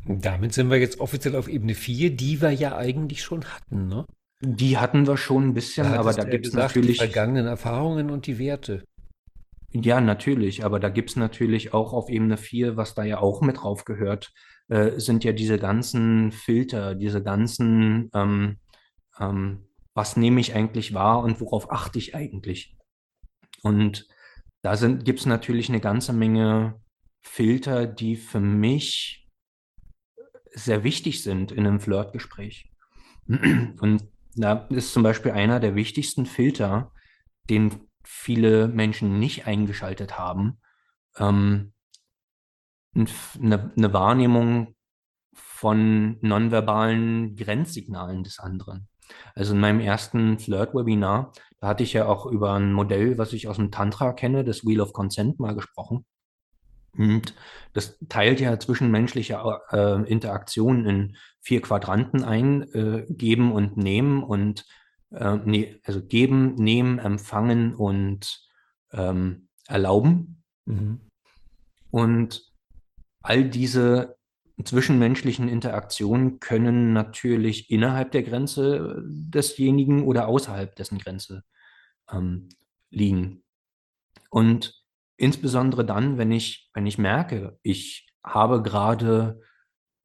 [0.06, 4.06] Damit sind wir jetzt offiziell auf Ebene 4, die wir ja eigentlich schon hatten, ne?
[4.42, 6.98] Die hatten wir schon ein bisschen, da aber da gibt es natürlich.
[7.00, 8.84] Die vergangenen Erfahrungen und die Werte.
[9.72, 13.42] Ja, natürlich, aber da gibt es natürlich auch auf Ebene 4, was da ja auch
[13.42, 14.32] mit drauf gehört,
[14.70, 18.58] äh, sind ja diese ganzen Filter, diese ganzen ähm,
[19.20, 22.78] ähm, was nehme ich eigentlich wahr und worauf achte ich eigentlich?
[23.62, 24.08] Und
[24.62, 26.80] da gibt es natürlich eine ganze Menge
[27.22, 29.29] Filter, die für mich
[30.54, 32.70] sehr wichtig sind in einem Flirtgespräch.
[33.28, 36.92] Und da ist zum Beispiel einer der wichtigsten Filter,
[37.50, 40.60] den viele Menschen nicht eingeschaltet haben,
[41.18, 41.74] ähm,
[42.96, 44.76] eine, eine Wahrnehmung
[45.34, 48.88] von nonverbalen Grenzsignalen des anderen.
[49.36, 53.48] Also in meinem ersten Flirt-Webinar, da hatte ich ja auch über ein Modell, was ich
[53.48, 56.06] aus dem Tantra kenne, das Wheel of Consent, mal gesprochen.
[56.98, 57.36] Und
[57.74, 64.66] das teilt ja zwischenmenschliche äh, Interaktionen in vier Quadranten ein, äh, geben und nehmen und
[65.12, 68.50] äh, nee, also geben, nehmen, empfangen und
[68.92, 70.44] ähm, erlauben.
[70.66, 71.02] Mhm.
[71.92, 72.52] Und
[73.22, 74.18] all diese
[74.64, 81.44] zwischenmenschlichen Interaktionen können natürlich innerhalb der Grenze desjenigen oder außerhalb dessen Grenze
[82.12, 82.50] ähm,
[82.90, 83.44] liegen.
[84.30, 84.79] Und
[85.20, 89.42] insbesondere dann, wenn ich, wenn ich merke, ich habe gerade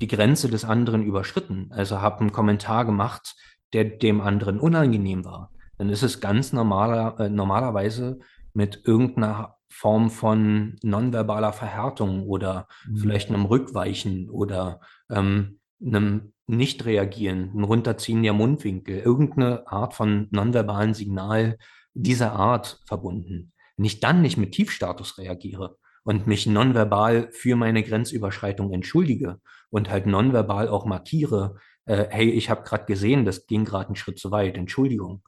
[0.00, 3.36] die Grenze des anderen überschritten, also habe einen Kommentar gemacht,
[3.72, 8.18] der dem anderen unangenehm war, dann ist es ganz normaler, äh, normalerweise
[8.52, 12.96] mit irgendeiner Form von nonverbaler Verhärtung oder mhm.
[12.96, 20.94] vielleicht einem Rückweichen oder ähm, einem Nicht-Reagieren, ein Runterziehen der Mundwinkel, irgendeine Art von nonverbalen
[20.94, 21.58] Signal
[21.94, 23.53] dieser Art verbunden.
[23.76, 29.90] Wenn ich dann nicht mit Tiefstatus reagiere und mich nonverbal für meine Grenzüberschreitung entschuldige und
[29.90, 31.56] halt nonverbal auch markiere,
[31.86, 35.22] äh, hey, ich habe gerade gesehen, das ging gerade einen Schritt zu weit, Entschuldigung.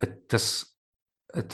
[0.00, 0.78] Äh, das,
[1.28, 1.44] äh,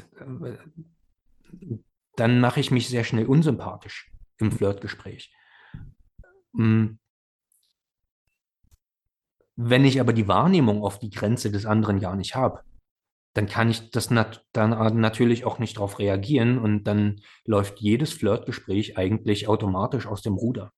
[2.16, 5.32] dann mache ich mich sehr schnell unsympathisch im Flirtgespräch.
[6.54, 6.98] Hm.
[9.56, 12.62] Wenn ich aber die Wahrnehmung auf die Grenze des anderen gar nicht habe,
[13.38, 14.70] dann kann ich das nat dann
[15.00, 20.72] natürlich auch nicht darauf reagieren und dann läuft jedes Flirtgespräch eigentlich automatisch aus dem Ruder.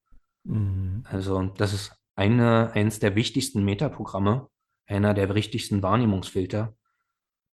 [0.44, 1.02] Mhm.
[1.04, 4.50] Also das ist eine, eines der wichtigsten Metaprogramme,
[4.84, 6.76] einer der wichtigsten Wahrnehmungsfilter,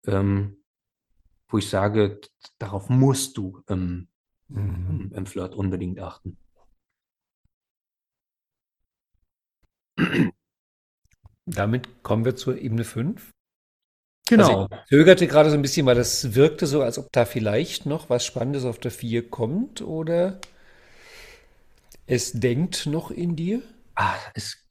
[0.08, 0.58] ähm,
[1.48, 2.20] wo ich sage,
[2.58, 4.10] darauf musst du ähm,
[4.50, 5.14] mhm.
[5.16, 6.38] im Flirt unbedingt achten.
[11.46, 13.37] Damit kommen wir zur Ebene 5.
[14.30, 14.64] Genau.
[14.64, 17.86] Also ich zögerte gerade so ein bisschen, weil das wirkte so, als ob da vielleicht
[17.86, 20.40] noch was Spannendes auf der 4 kommt oder
[22.06, 23.62] es denkt noch in dir.
[23.96, 24.68] Ah, es,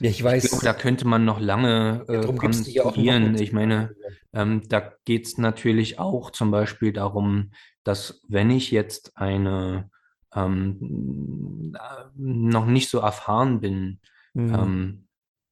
[0.00, 0.44] ja, ich weiß.
[0.44, 3.34] Ich glaube, da könnte man noch lange äh, konstruieren.
[3.36, 3.94] Ich meine,
[4.32, 7.52] ähm, da geht es natürlich auch zum Beispiel darum,
[7.84, 9.90] dass wenn ich jetzt eine
[10.34, 11.74] ähm,
[12.16, 14.00] noch nicht so erfahren bin
[14.34, 14.54] mhm.
[14.54, 15.08] ähm,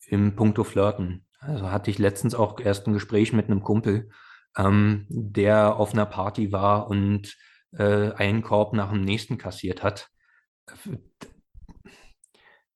[0.07, 4.11] im Punkto Flirten, also hatte ich letztens auch erst ein Gespräch mit einem Kumpel,
[4.57, 7.37] ähm, der auf einer Party war und
[7.73, 10.09] äh, einen Korb nach dem nächsten kassiert hat.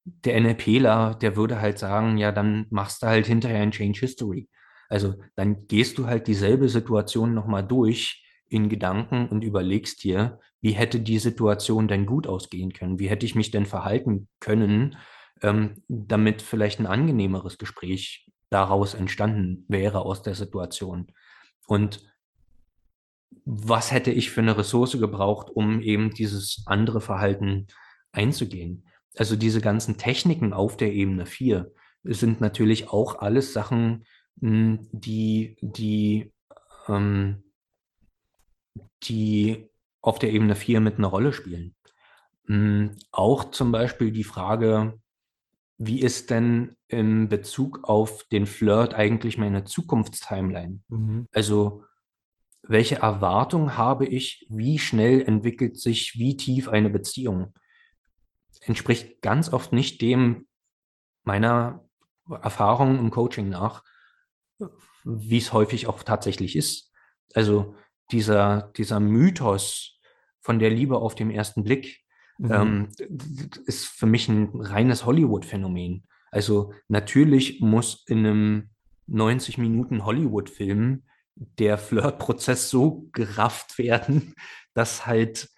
[0.04, 4.48] Der NLPler, der würde halt sagen, ja, dann machst du halt hinterher ein Change History.
[4.88, 10.72] Also dann gehst du halt dieselbe Situation nochmal durch in Gedanken und überlegst dir, wie
[10.72, 12.98] hätte die Situation denn gut ausgehen können?
[12.98, 14.96] Wie hätte ich mich denn verhalten können,
[15.42, 21.12] ähm, damit vielleicht ein angenehmeres Gespräch daraus entstanden wäre aus der Situation.
[21.66, 22.05] Und
[23.44, 27.68] was hätte ich für eine Ressource gebraucht, um eben dieses andere Verhalten
[28.12, 28.86] einzugehen?
[29.16, 31.72] Also diese ganzen Techniken auf der Ebene 4
[32.05, 34.05] sind natürlich auch alles Sachen,
[34.40, 36.32] hm, die, die,
[36.88, 37.42] ähm,
[39.05, 39.68] die
[40.01, 41.74] auf der Ebene 4 mit einer Rolle spielen.
[42.46, 44.98] Hm, auch zum Beispiel die Frage,
[45.78, 50.80] wie ist denn in Bezug auf den Flirt eigentlich meine Zukunftstimeline?
[50.88, 51.26] Mhm.
[51.32, 51.84] Also,
[52.62, 54.47] welche Erwartung habe ich?
[54.51, 57.55] Wie schnell entwickelt sich wie tief eine Beziehung?
[58.62, 60.47] Entspricht ganz oft nicht dem
[61.22, 61.84] meiner
[62.28, 63.82] Erfahrung im Coaching nach,
[65.05, 66.93] wie es häufig auch tatsächlich ist.
[67.34, 67.74] Also
[68.12, 69.99] dieser, dieser Mythos
[70.41, 72.05] von der Liebe auf den ersten Blick,
[72.41, 72.51] Mhm.
[72.51, 72.88] Ähm,
[73.66, 76.05] ist für mich ein reines Hollywood-Phänomen.
[76.30, 78.70] Also natürlich muss in einem
[79.06, 81.04] 90 Minuten Hollywood-Film
[81.34, 84.34] der Flirtprozess so gerafft werden,
[84.74, 85.48] dass halt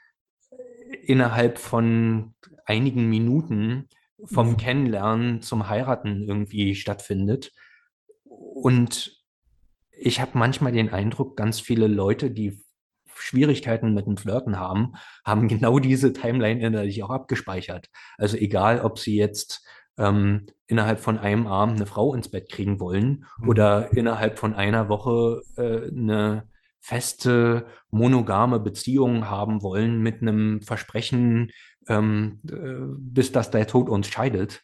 [1.03, 3.89] innerhalb von einigen Minuten
[4.25, 4.57] vom mhm.
[4.57, 7.53] Kennenlernen zum Heiraten irgendwie stattfindet.
[8.25, 9.23] Und
[9.91, 12.63] ich habe manchmal den Eindruck, ganz viele Leute, die
[13.15, 14.95] Schwierigkeiten mit dem Flirten haben,
[15.25, 17.89] haben genau diese Timeline innerlich auch abgespeichert.
[18.17, 19.67] Also egal, ob sie jetzt
[20.03, 23.49] ähm, innerhalb von einem Abend eine Frau ins Bett kriegen wollen mhm.
[23.49, 26.49] oder innerhalb von einer Woche äh, eine
[26.81, 31.53] feste monogame Beziehung haben wollen mit einem Versprechen,
[31.89, 34.63] ähm, äh, bis dass der Tod uns scheidet.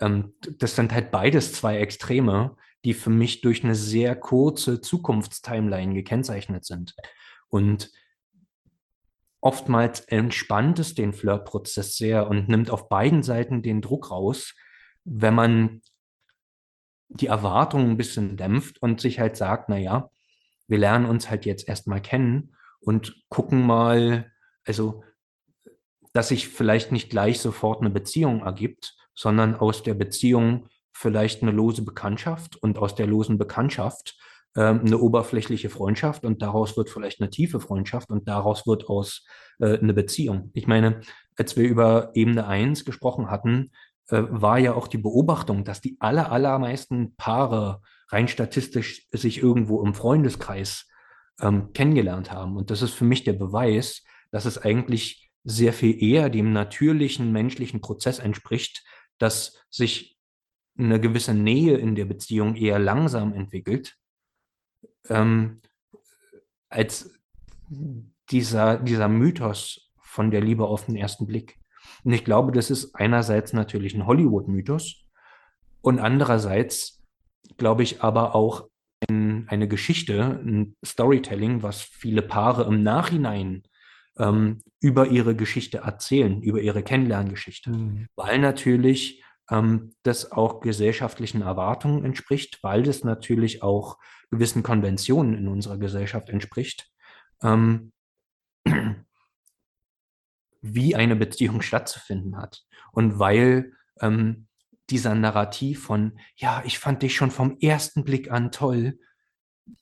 [0.00, 2.56] Ähm, das sind halt beides zwei Extreme,
[2.86, 6.94] die für mich durch eine sehr kurze Zukunftstimeline gekennzeichnet sind.
[7.48, 7.90] Und
[9.42, 14.54] oftmals entspannt es den Flirtprozess sehr und nimmt auf beiden Seiten den Druck raus,
[15.04, 15.82] wenn man
[17.08, 20.10] die Erwartungen ein bisschen dämpft und sich halt sagt, na ja,
[20.68, 24.30] wir lernen uns halt jetzt erstmal kennen und gucken mal,
[24.64, 25.02] also,
[26.12, 31.50] dass sich vielleicht nicht gleich sofort eine Beziehung ergibt, sondern aus der Beziehung vielleicht eine
[31.50, 34.16] lose Bekanntschaft und aus der losen Bekanntschaft
[34.60, 39.24] eine oberflächliche Freundschaft und daraus wird vielleicht eine tiefe Freundschaft und daraus wird aus
[39.60, 40.50] äh, eine Beziehung.
[40.52, 41.00] Ich meine,
[41.36, 43.70] als wir über Ebene 1 gesprochen hatten,
[44.08, 49.82] äh, war ja auch die Beobachtung, dass die aller, allermeisten Paare rein statistisch sich irgendwo
[49.82, 50.86] im Freundeskreis
[51.40, 52.56] ähm, kennengelernt haben.
[52.56, 57.32] Und das ist für mich der Beweis, dass es eigentlich sehr viel eher dem natürlichen
[57.32, 58.84] menschlichen Prozess entspricht,
[59.18, 60.18] dass sich
[60.78, 63.96] eine gewisse Nähe in der Beziehung eher langsam entwickelt
[65.08, 65.60] ähm,
[66.68, 67.12] als
[68.30, 71.58] dieser, dieser Mythos von der Liebe auf den ersten Blick.
[72.04, 75.04] Und ich glaube, das ist einerseits natürlich ein Hollywood-Mythos
[75.80, 77.02] und andererseits
[77.56, 78.68] glaube ich aber auch
[79.08, 83.62] ein, eine Geschichte, ein Storytelling, was viele Paare im Nachhinein
[84.18, 87.70] ähm, über ihre Geschichte erzählen, über ihre Kennenlerngeschichte.
[87.70, 88.06] Mhm.
[88.14, 93.98] Weil natürlich ähm, das auch gesellschaftlichen Erwartungen entspricht, weil das natürlich auch
[94.32, 96.90] gewissen Konventionen in unserer Gesellschaft entspricht,
[97.42, 97.92] ähm,
[100.62, 102.64] wie eine Beziehung stattzufinden hat.
[102.92, 104.48] Und weil ähm,
[104.90, 108.98] dieser Narrativ von, ja, ich fand dich schon vom ersten Blick an toll,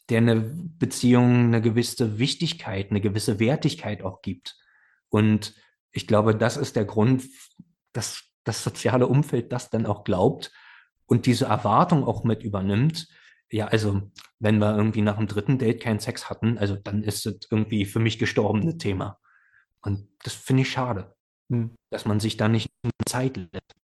[0.09, 4.57] der eine Beziehung eine gewisse Wichtigkeit, eine gewisse Wertigkeit auch gibt.
[5.09, 5.55] Und
[5.93, 7.25] ich glaube, das ist der Grund,
[7.93, 10.53] dass das soziale Umfeld das dann auch glaubt
[11.07, 13.09] und diese Erwartung auch mit übernimmt.
[13.53, 17.27] Ja, also wenn wir irgendwie nach dem dritten Date keinen Sex hatten, also dann ist
[17.27, 19.19] es irgendwie für mich gestorbene Thema.
[19.83, 21.15] Und das finde ich schade,
[21.51, 21.75] hm.
[21.91, 22.71] dass man sich da nicht
[23.07, 23.75] Zeit lässt.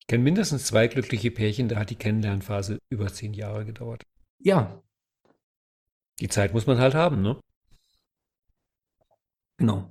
[0.00, 4.02] Ich kenne mindestens zwei glückliche Pärchen, da hat die Kennenlernphase über zehn Jahre gedauert.
[4.38, 4.82] Ja.
[6.20, 7.40] Die Zeit muss man halt haben, ne?
[9.56, 9.90] Genau.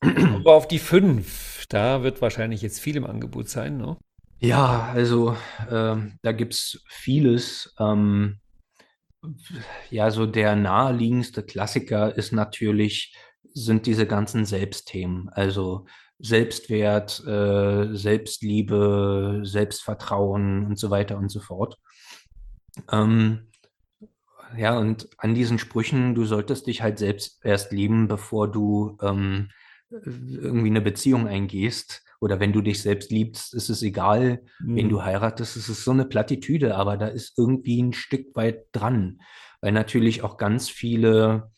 [0.00, 3.96] Aber auf die fünf, da wird wahrscheinlich jetzt viel im Angebot sein, ne?
[4.40, 5.36] Ja, also
[5.70, 7.74] ähm, da gibt es vieles.
[7.78, 8.38] Ähm,
[9.90, 13.16] ja, so der naheliegendste Klassiker ist natürlich,
[13.52, 15.28] sind diese ganzen Selbstthemen.
[15.30, 15.86] Also
[16.20, 21.78] Selbstwert, äh, Selbstliebe, Selbstvertrauen und so weiter und so fort.
[22.92, 23.48] Ähm,
[24.56, 29.50] ja, und an diesen Sprüchen, du solltest dich halt selbst erst lieben, bevor du ähm,
[29.90, 32.04] irgendwie eine Beziehung eingehst.
[32.20, 34.76] Oder wenn du dich selbst liebst, ist es egal, mhm.
[34.76, 35.56] wen du heiratest.
[35.56, 39.20] Es ist so eine Plattitüde, aber da ist irgendwie ein Stück weit dran.
[39.60, 41.50] Weil natürlich auch ganz viele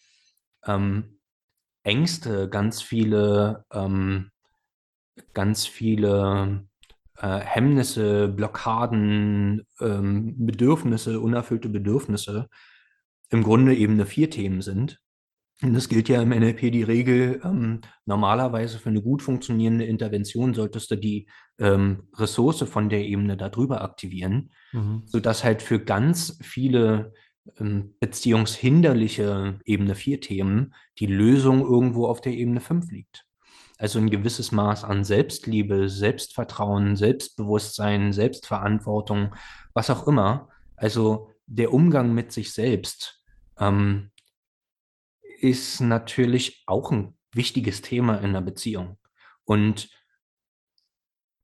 [0.67, 1.19] ähm,
[1.83, 4.31] Ängste, ganz viele, ähm,
[5.33, 6.67] ganz viele
[7.17, 12.49] äh, Hemmnisse, Blockaden, ähm, Bedürfnisse, unerfüllte Bedürfnisse
[13.31, 15.01] im Grunde eben eine vier Themen sind.
[15.63, 20.55] Und das gilt ja im NLP die Regel, ähm, normalerweise für eine gut funktionierende Intervention
[20.55, 25.03] solltest du die ähm, Ressource von der Ebene darüber aktivieren, mhm.
[25.07, 27.13] sodass halt für ganz viele
[27.59, 33.27] ähm, beziehungshinderliche Ebene 4 Themen die Lösung irgendwo auf der Ebene 5 liegt.
[33.77, 39.35] Also ein gewisses Maß an Selbstliebe, Selbstvertrauen, Selbstbewusstsein, Selbstverantwortung,
[39.75, 40.49] was auch immer.
[40.77, 43.23] Also der Umgang mit sich selbst
[43.59, 44.11] ähm,
[45.43, 48.99] ist natürlich auch ein wichtiges Thema in einer Beziehung
[49.45, 49.89] und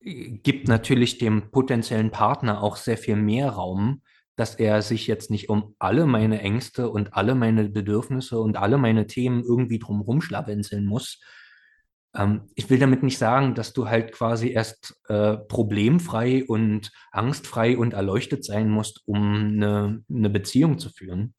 [0.01, 4.03] äh, gibt natürlich dem potenziellen Partner auch sehr viel mehr Raum,
[4.37, 8.79] dass er sich jetzt nicht um alle meine Ängste und alle meine Bedürfnisse und alle
[8.79, 11.21] meine Themen irgendwie drumherum schlawenzeln muss,
[12.17, 17.77] ähm, ich will damit nicht sagen, dass du halt quasi erst äh, problemfrei und angstfrei
[17.77, 21.35] und erleuchtet sein musst, um eine, eine Beziehung zu führen.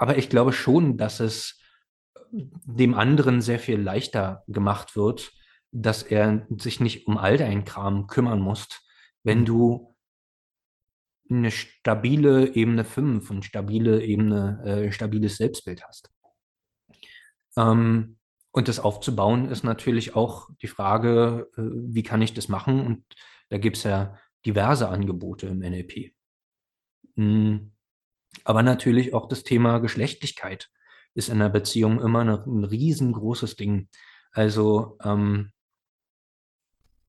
[0.00, 1.60] Aber ich glaube schon, dass es
[2.32, 5.30] dem anderen sehr viel leichter gemacht wird,
[5.72, 8.66] dass er sich nicht um all deinen Kram kümmern muss,
[9.24, 9.44] wenn mhm.
[9.44, 9.96] du
[11.28, 16.10] eine stabile Ebene 5 und stabile Ebene, äh, stabiles Selbstbild hast.
[17.58, 18.16] Ähm,
[18.52, 22.86] und das aufzubauen ist natürlich auch die Frage, äh, wie kann ich das machen?
[22.86, 23.04] Und
[23.50, 26.14] da gibt es ja diverse Angebote im NLP.
[27.16, 27.72] Hm.
[28.44, 30.70] Aber natürlich auch das Thema Geschlechtlichkeit
[31.14, 33.88] ist in einer Beziehung immer eine, ein riesengroßes Ding.
[34.32, 35.52] Also ähm,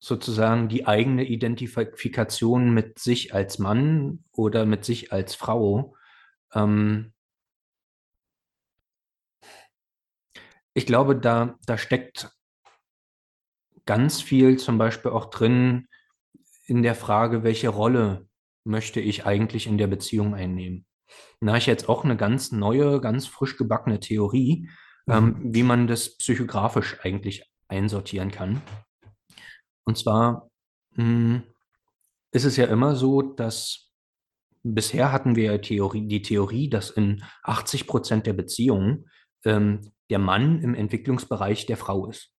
[0.00, 5.94] sozusagen die eigene Identifikation mit sich als Mann oder mit sich als Frau
[6.54, 7.12] ähm,
[10.74, 12.30] ich glaube, da, da steckt
[13.84, 15.88] ganz viel zum Beispiel auch drin
[16.66, 18.28] in der Frage, welche Rolle
[18.64, 20.86] möchte ich eigentlich in der Beziehung einnehmen.
[21.40, 24.68] Da habe ich jetzt auch eine ganz neue, ganz frisch gebackene Theorie,
[25.06, 25.12] mhm.
[25.12, 28.62] ähm, wie man das psychografisch eigentlich einsortieren kann.
[29.84, 30.48] Und zwar
[30.94, 31.42] mh, hm,
[32.30, 33.90] ist es ja immer so, dass
[34.62, 39.08] bisher hatten wir ja Theorie, die Theorie, dass in 80 Prozent der Beziehungen
[39.44, 42.32] ähm, der Mann im Entwicklungsbereich der Frau ist.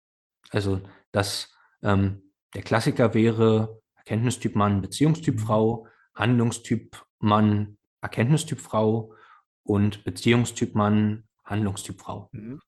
[0.50, 1.52] Also, dass
[1.82, 5.40] ähm, der Klassiker wäre Erkenntnistyp Mann, Beziehungstyp mhm.
[5.40, 9.14] Frau, Handlungstyp Mann, Erkenntnistyp Frau
[9.62, 12.28] und Beziehungstyp Mann, Handlungstyp Frau.
[12.32, 12.60] Mhm.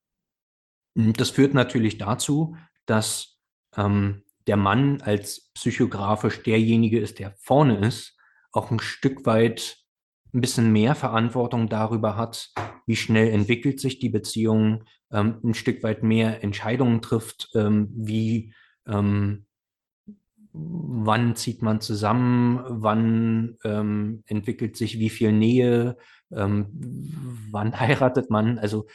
[0.95, 2.57] Das führt natürlich dazu,
[2.87, 3.41] dass
[3.77, 8.17] ähm, der Mann als psychografisch derjenige ist, der vorne ist,
[8.53, 9.79] auch ein Stück weit
[10.33, 12.53] ein bisschen mehr Verantwortung darüber hat,
[12.87, 18.55] wie schnell entwickelt sich die Beziehung, ähm, ein Stück weit mehr Entscheidungen trifft, ähm, wie
[18.87, 19.47] ähm,
[20.55, 25.97] wann zieht man zusammen, wann ähm, entwickelt sich wie viel Nähe,
[26.33, 26.67] ähm,
[27.51, 28.59] wann heiratet man.
[28.59, 28.87] Also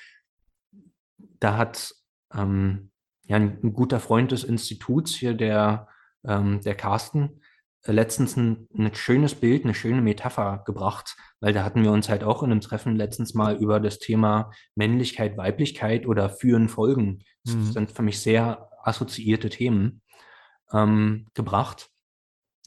[1.39, 1.93] da hat
[2.33, 2.91] ähm,
[3.25, 5.87] ja ein, ein, guter Freund des Instituts hier, der
[6.25, 7.41] ähm, der Carsten,
[7.83, 12.09] äh, letztens ein, ein schönes Bild, eine schöne Metapher gebracht, weil da hatten wir uns
[12.09, 17.19] halt auch in einem Treffen letztens mal über das Thema Männlichkeit, Weiblichkeit oder Führen, Folgen,
[17.45, 17.71] das Mhm.
[17.71, 20.01] sind für mich sehr assoziierte Themen,
[20.73, 21.89] ähm, gebracht.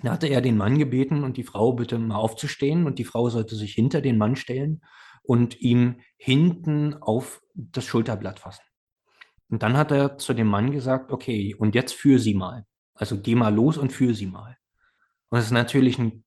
[0.02, 3.28] Da hatte er den Mann gebeten und die Frau bitte mal aufzustehen und die Frau
[3.30, 4.82] sollte sich hinter den Mann stellen
[5.22, 8.64] und ihm hinten auf das Schulterblatt fassen.
[9.48, 12.66] Und dann hat er zu dem Mann gesagt, okay, und jetzt führ sie mal.
[12.94, 14.56] Also geh mal los und führ sie mal.
[15.28, 16.24] Und es ist natürlich ein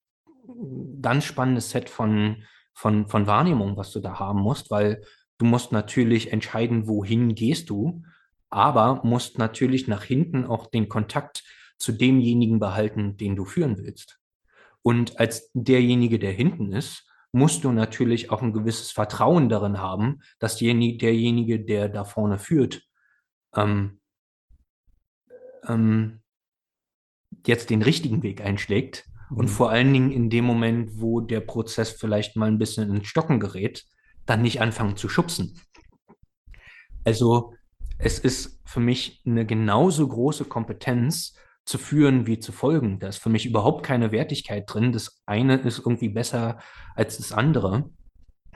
[1.01, 5.03] ganz spannendes Set von, von, von Wahrnehmung, was du da haben musst, weil
[5.37, 8.03] du musst natürlich entscheiden, wohin gehst du,
[8.49, 11.43] aber musst natürlich nach hinten auch den Kontakt
[11.77, 14.19] zu demjenigen behalten, den du führen willst.
[14.81, 20.21] Und als derjenige, der hinten ist, musst du natürlich auch ein gewisses Vertrauen darin haben,
[20.39, 22.83] dass derjenige, der da vorne führt,
[23.55, 23.99] ähm,
[25.67, 26.21] ähm,
[27.45, 29.49] jetzt den richtigen Weg einschlägt und Mhm.
[29.49, 33.39] vor allen Dingen in dem Moment, wo der Prozess vielleicht mal ein bisschen ins Stocken
[33.39, 33.85] gerät,
[34.25, 35.59] dann nicht anfangen zu schubsen.
[37.03, 37.53] Also
[37.97, 41.35] es ist für mich eine genauso große Kompetenz
[41.65, 42.99] zu führen wie zu folgen.
[42.99, 44.91] Da ist für mich überhaupt keine Wertigkeit drin.
[44.91, 46.59] Das eine ist irgendwie besser
[46.95, 47.89] als das andere.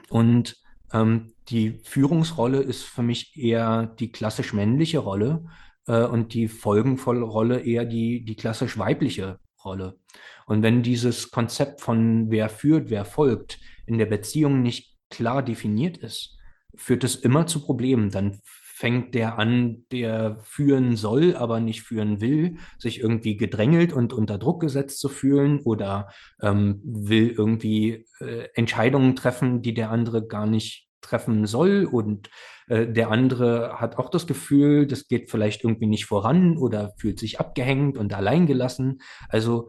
[0.08, 0.56] Und
[0.92, 5.44] ähm, die Führungsrolle ist für mich eher die klassisch männliche Rolle
[5.86, 9.98] äh, und die folgenvolle Rolle eher die, die klassisch weibliche Rolle.
[10.46, 15.96] Und wenn dieses Konzept von wer führt, wer folgt in der Beziehung nicht klar definiert
[15.96, 16.36] ist,
[16.76, 18.10] führt es immer zu Problemen.
[18.10, 18.40] Dann
[18.80, 24.38] fängt der an, der führen soll, aber nicht führen will, sich irgendwie gedrängelt und unter
[24.38, 26.08] Druck gesetzt zu fühlen oder
[26.40, 32.30] ähm, will irgendwie äh, Entscheidungen treffen, die der andere gar nicht treffen soll und
[32.68, 37.18] äh, der andere hat auch das Gefühl, das geht vielleicht irgendwie nicht voran oder fühlt
[37.18, 39.02] sich abgehängt und alleingelassen.
[39.28, 39.68] Also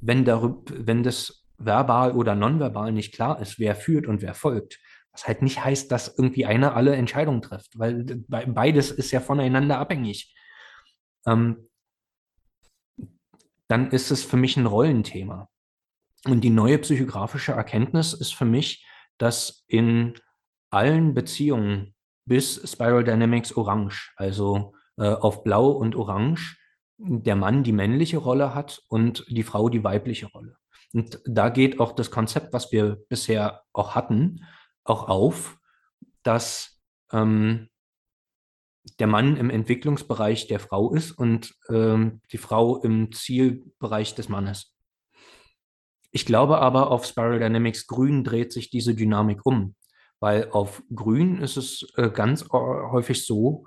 [0.00, 4.78] wenn, darüber, wenn das verbal oder nonverbal nicht klar ist, wer führt und wer folgt,
[5.16, 9.78] was halt nicht heißt, dass irgendwie einer alle Entscheidungen trifft, weil beides ist ja voneinander
[9.78, 10.34] abhängig.
[11.26, 11.70] Ähm,
[13.66, 15.48] dann ist es für mich ein Rollenthema.
[16.26, 18.86] Und die neue psychografische Erkenntnis ist für mich,
[19.16, 20.14] dass in
[20.70, 21.94] allen Beziehungen
[22.26, 26.58] bis Spiral Dynamics Orange, also äh, auf Blau und Orange,
[26.98, 30.56] der Mann die männliche Rolle hat und die Frau die weibliche Rolle.
[30.92, 34.44] Und da geht auch das Konzept, was wir bisher auch hatten,
[34.88, 35.58] auch auf,
[36.22, 36.80] dass
[37.12, 37.68] ähm,
[38.98, 44.74] der Mann im Entwicklungsbereich der Frau ist und ähm, die Frau im Zielbereich des Mannes.
[46.12, 49.74] Ich glaube aber, auf Spiral Dynamics Grün dreht sich diese Dynamik um,
[50.20, 53.66] weil auf Grün ist es äh, ganz häufig so,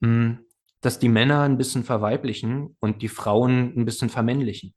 [0.00, 0.44] mh, hm,
[0.80, 4.74] dass die Männer ein bisschen verweiblichen und die Frauen ein bisschen vermännlichen.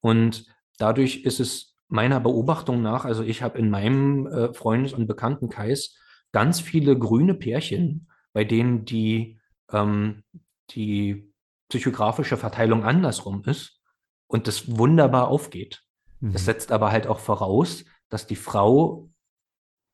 [0.00, 0.46] Und
[0.78, 5.96] dadurch ist es meiner Beobachtung nach, also ich habe in meinem äh, Freundes- und Bekanntenkreis
[6.32, 9.40] ganz viele grüne Pärchen, bei denen die,
[9.72, 10.24] ähm,
[10.70, 11.32] die
[11.68, 13.80] psychografische Verteilung andersrum ist
[14.26, 15.82] und das wunderbar aufgeht.
[16.20, 16.32] Mhm.
[16.32, 19.10] Das setzt aber halt auch voraus, dass die Frau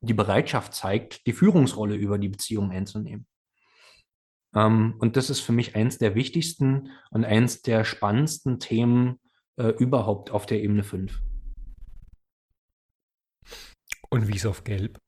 [0.01, 3.27] die Bereitschaft zeigt, die Führungsrolle über die Beziehung einzunehmen.
[4.55, 9.21] Ähm, und das ist für mich eins der wichtigsten und eins der spannendsten Themen
[9.57, 11.23] äh, überhaupt auf der Ebene 5.
[14.13, 14.99] Und wie ist auf Gelb?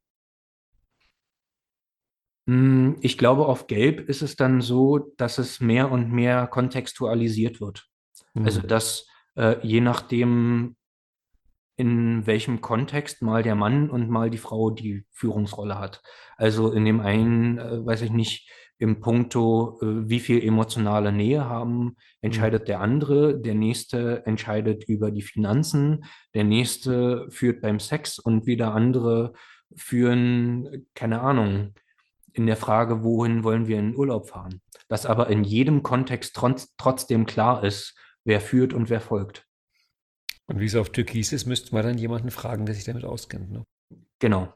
[2.49, 7.61] Hm, ich glaube, auf Gelb ist es dann so, dass es mehr und mehr kontextualisiert
[7.61, 7.87] wird.
[8.33, 8.47] Mhm.
[8.47, 10.77] Also, dass äh, je nachdem,
[11.77, 16.03] in welchem Kontext mal der Mann und mal die Frau die Führungsrolle hat.
[16.39, 21.45] Also in dem einen, äh, weiß ich nicht, im Punkto, äh, wie viel emotionale Nähe
[21.45, 22.67] haben, entscheidet mhm.
[22.67, 26.05] der andere, der nächste entscheidet über die Finanzen,
[26.35, 29.33] der nächste führt beim Sex und wieder andere
[29.77, 31.75] führen, keine Ahnung,
[32.33, 34.61] in der Frage, wohin wollen wir in Urlaub fahren.
[34.89, 39.47] Dass aber in jedem Kontext trotz, trotzdem klar ist, wer führt und wer folgt.
[40.47, 43.51] Und wie es auf Türkis ist, müsste man dann jemanden fragen, der sich damit auskennt.
[43.51, 43.65] Ne?
[44.19, 44.53] Genau.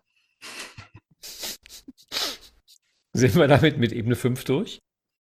[3.19, 4.79] Sind wir damit mit Ebene 5 durch?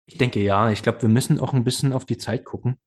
[0.06, 0.70] Ich denke ja.
[0.70, 2.78] Ich glaube, wir müssen auch ein bisschen auf die Zeit gucken.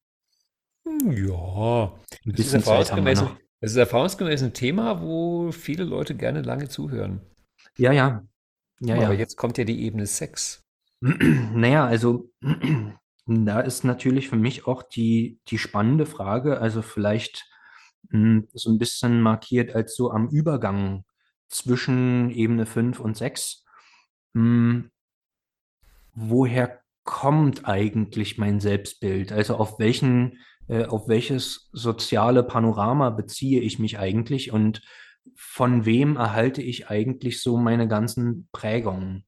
[0.84, 1.94] Ja,
[2.26, 3.36] ein bisschen das ist, Zeit haben wir noch.
[3.60, 7.22] Das ist erfahrungsgemäß ein Thema, wo viele Leute gerne lange zuhören.
[7.78, 8.22] Ja, ja.
[8.80, 9.12] ja Aber ja.
[9.12, 10.62] jetzt kommt ja die Ebene 6.
[11.00, 12.30] naja, also
[13.26, 17.48] da ist natürlich für mich auch die, die spannende Frage, also vielleicht
[18.10, 21.04] mh, hm, so ein bisschen markiert als so am Übergang
[21.48, 23.62] zwischen Ebene 5 und 6
[24.34, 24.90] hm,
[26.14, 29.32] woher kommt eigentlich mein Selbstbild?
[29.32, 34.82] Also auf welchen, äh, auf welches soziale Panorama beziehe ich mich eigentlich und
[35.34, 39.24] von wem erhalte ich eigentlich so meine ganzen Prägungen?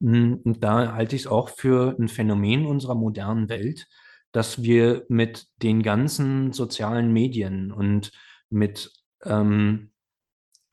[0.00, 3.86] Hm, und da halte ich es auch für ein Phänomen unserer modernen Welt,
[4.32, 8.12] dass wir mit den ganzen sozialen Medien und
[8.48, 8.92] mit,
[9.24, 9.90] ähm,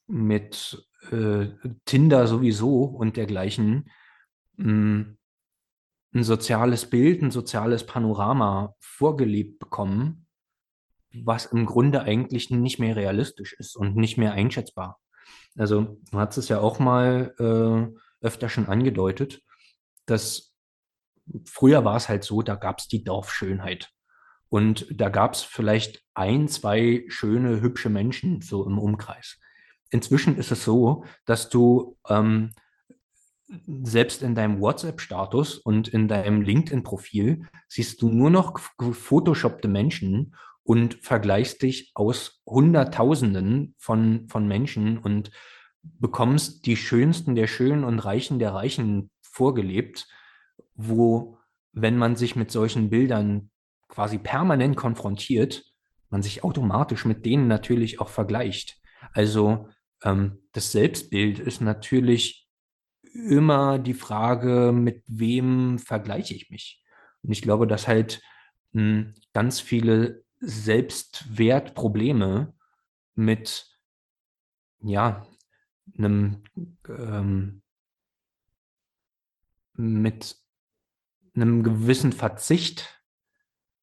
[0.08, 1.49] mit äh,
[1.86, 3.89] Tinder sowieso und dergleichen
[4.58, 5.18] mh, hm,
[6.14, 10.26] ein soziales Bild, ein soziales Panorama vorgelebt bekommen,
[11.14, 14.99] was im Grunde eigentlich nicht mehr realistisch ist und nicht mehr einschätzbar.
[15.58, 19.41] Also du hast es ja auch mal äh, öfter schon angedeutet,
[20.05, 20.55] dass
[21.45, 23.91] früher war es halt so, da gab es die Dorfschönheit.
[24.49, 29.39] Und da gab es vielleicht ein, zwei schöne, hübsche Menschen so im Umkreis.
[29.90, 32.52] Inzwischen ist es so, dass du ähm,
[33.84, 40.96] selbst in deinem WhatsApp-Status und in deinem LinkedIn-Profil siehst du nur noch gefotoshoppte Menschen und
[40.96, 45.32] vergleichst dich aus Hunderttausenden von, von Menschen und
[45.82, 50.08] bekommst die Schönsten der Schönen und Reichen der Reichen vorgelebt,
[50.76, 51.38] wo,
[51.72, 53.50] wenn man sich mit solchen Bildern
[53.88, 55.64] quasi permanent konfrontiert,
[56.10, 58.82] man sich automatisch mit denen natürlich auch vergleicht.
[59.14, 59.70] Also
[60.02, 62.48] das Selbstbild ist natürlich
[63.14, 66.84] immer die Frage, mit wem vergleiche ich mich?
[67.24, 68.22] Und ich glaube, dass halt
[68.74, 72.54] hm, ganz viele Selbstwertprobleme
[73.16, 73.66] mit
[74.80, 75.26] ja,
[75.98, 76.43] einem
[76.88, 77.64] ähm,
[79.74, 80.36] mit
[81.36, 83.04] einem gewissen Verzicht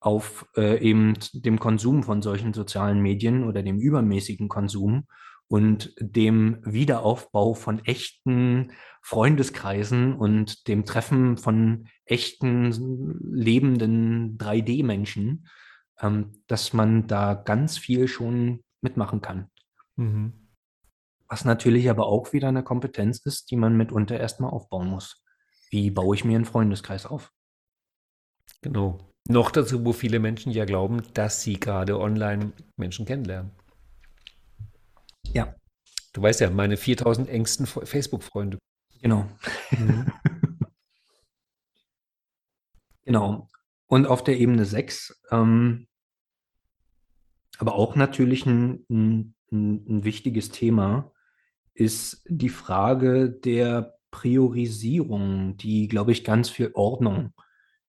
[0.00, 5.06] auf äh, eben dem Konsum von solchen sozialen Medien oder dem übermäßigen Konsum
[5.54, 12.72] und dem Wiederaufbau von echten Freundeskreisen und dem Treffen von echten
[13.32, 15.46] lebenden 3D-Menschen,
[16.00, 19.48] ähm, dass man da ganz viel schon mitmachen kann.
[19.94, 20.32] Mhm.
[21.28, 25.24] Was natürlich aber auch wieder eine Kompetenz ist, die man mitunter erstmal aufbauen muss.
[25.70, 27.30] Wie baue ich mir einen Freundeskreis auf?
[28.60, 28.98] Genau.
[29.28, 33.52] Noch dazu, wo viele Menschen ja glauben, dass sie gerade online Menschen kennenlernen.
[35.32, 35.54] Ja.
[36.12, 38.58] Du weißt ja, meine 4000 engsten Facebook-Freunde.
[39.00, 39.28] Genau.
[39.70, 40.12] Mhm.
[43.04, 43.48] genau.
[43.86, 45.88] Und auf der Ebene 6, ähm,
[47.58, 51.12] aber auch natürlich ein, ein, ein wichtiges Thema,
[51.74, 57.32] ist die Frage der Priorisierung, die, glaube ich, ganz viel Ordnung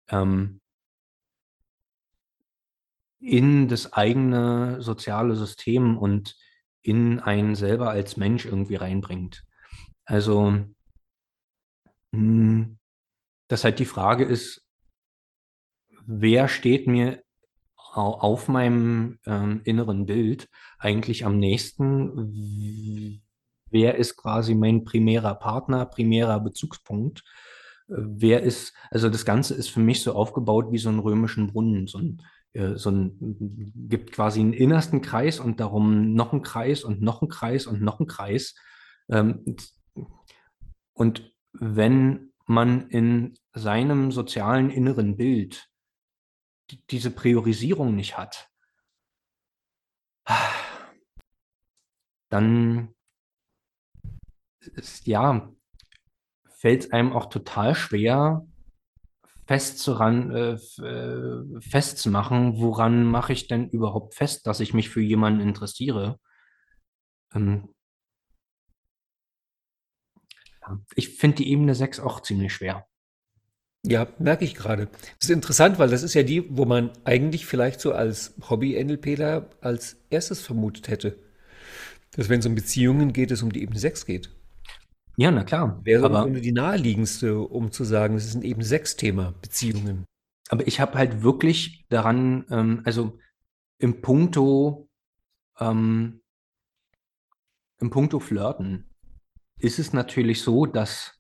[0.10, 0.60] ähm,
[3.20, 6.36] in das eigene soziale System und
[6.86, 9.44] in einen selber als Mensch irgendwie reinbringt.
[10.06, 10.66] Also,
[12.14, 12.78] hm,
[13.48, 14.66] dass halt die Frage ist,
[16.06, 17.24] wer steht mir
[17.76, 23.22] auf meinem ähm, inneren Bild eigentlich am nächsten?
[23.72, 27.24] wer ist quasi mein primärer Partner, primärer Bezugspunkt.
[27.88, 31.86] Wer ist, also das Ganze ist für mich so aufgebaut wie so einen römischen Brunnen,
[31.88, 32.22] so ein,
[32.76, 33.18] so ein,
[33.90, 37.82] gibt quasi einen innersten Kreis und darum noch einen Kreis und noch einen Kreis und
[37.82, 38.56] noch einen Kreis.
[39.10, 39.56] Ähm,
[40.94, 45.70] und wenn man in seinem sozialen inneren Bild
[46.90, 48.50] diese Priorisierung nicht hat,
[52.30, 52.96] dann
[54.60, 55.54] ist, ja,
[56.48, 58.48] fällt es einem auch total schwer,
[59.46, 65.42] festzuran, äh, äh, festzumachen, woran mache ich denn überhaupt fest, dass ich mich für jemanden
[65.42, 66.20] interessiere.
[67.34, 67.70] Ähm,
[70.96, 72.88] ich finde die Ebene 6 auch ziemlich schwer.
[73.86, 74.88] Ja, merke ich gerade.
[74.88, 79.48] Das ist interessant, weil das ist ja die, wo man eigentlich vielleicht so als Hobby-NLPler
[79.62, 81.20] als erstes vermutet hätte.
[82.16, 84.32] Dass wenn es um Beziehungen geht, es um die Ebene 6 geht.
[85.18, 85.80] Ja, na klar.
[85.84, 90.06] Wäre aber die naheliegendste, um zu sagen, es ist ein eben sechs Thema, Beziehungen.
[90.50, 93.18] Aber ich habe halt wirklich daran, ähm, also
[93.78, 94.90] im Punkto,
[95.60, 96.22] ähm,
[97.80, 98.90] im Punkto Flirten
[99.60, 101.18] ist es natürlich so, dass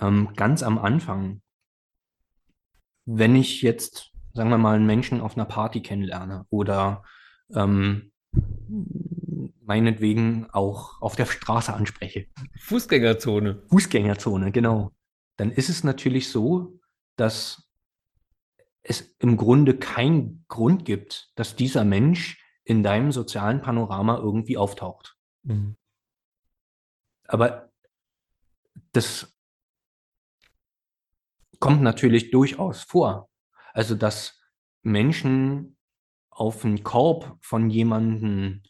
[0.00, 1.42] ähm, ganz am Anfang,
[3.06, 7.02] wenn ich jetzt, sagen wir mal, einen Menschen auf einer Party kennenlerne oder
[7.54, 8.12] ähm,
[9.68, 12.26] meinetwegen auch auf der Straße anspreche.
[12.58, 13.62] Fußgängerzone.
[13.68, 14.90] Fußgängerzone, genau.
[15.36, 16.80] Dann ist es natürlich so,
[17.16, 17.70] dass
[18.82, 25.16] es im Grunde keinen Grund gibt, dass dieser Mensch in deinem sozialen Panorama irgendwie auftaucht.
[25.44, 25.76] Mhm.
[27.24, 27.70] Aber
[28.92, 29.38] das,
[31.60, 33.28] kommt natürlich durchaus vor.
[33.72, 34.40] Also, dass
[34.82, 35.76] Menschen
[36.30, 38.62] auf einen Korb von jemandem,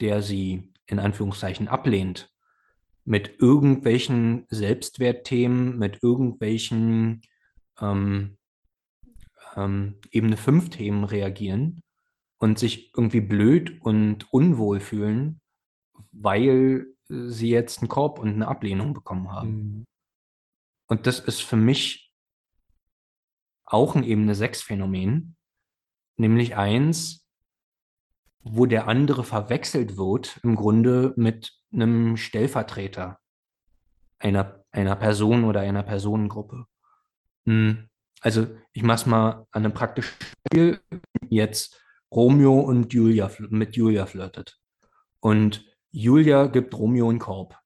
[0.00, 2.32] der sie in Anführungszeichen ablehnt,
[3.04, 7.22] mit irgendwelchen Selbstwertthemen, mit irgendwelchen
[7.80, 8.36] ähm,
[9.56, 11.82] ähm, Ebene 5 Themen reagieren
[12.38, 15.40] und sich irgendwie blöd und unwohl fühlen,
[16.12, 19.50] weil sie jetzt einen Korb und eine Ablehnung bekommen haben.
[19.50, 19.84] Mhm.
[20.86, 22.12] Und das ist für mich
[23.64, 25.36] auch ein Ebene 6 Phänomen,
[26.16, 27.23] nämlich eins,
[28.44, 33.18] wo der andere verwechselt wird, im Grunde mit einem Stellvertreter
[34.18, 36.66] einer, einer Person oder einer Personengruppe.
[37.46, 37.88] Hm.
[38.20, 40.14] Also ich mache es mal an einem praktischen
[40.44, 40.80] Beispiel.
[41.28, 41.80] Jetzt
[42.10, 44.58] Romeo und Julia mit Julia flirtet.
[45.20, 47.58] Und Julia gibt Romeo einen Korb.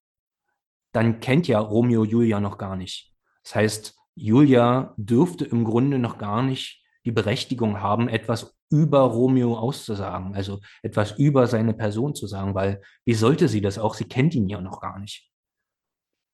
[0.93, 3.15] Dann kennt ja Romeo Julia noch gar nicht.
[3.43, 9.57] Das heißt, Julia dürfte im Grunde noch gar nicht die Berechtigung haben, etwas über Romeo
[9.57, 13.95] auszusagen, also etwas über seine Person zu sagen, weil wie sollte sie das auch?
[13.95, 15.31] Sie kennt ihn ja noch gar nicht.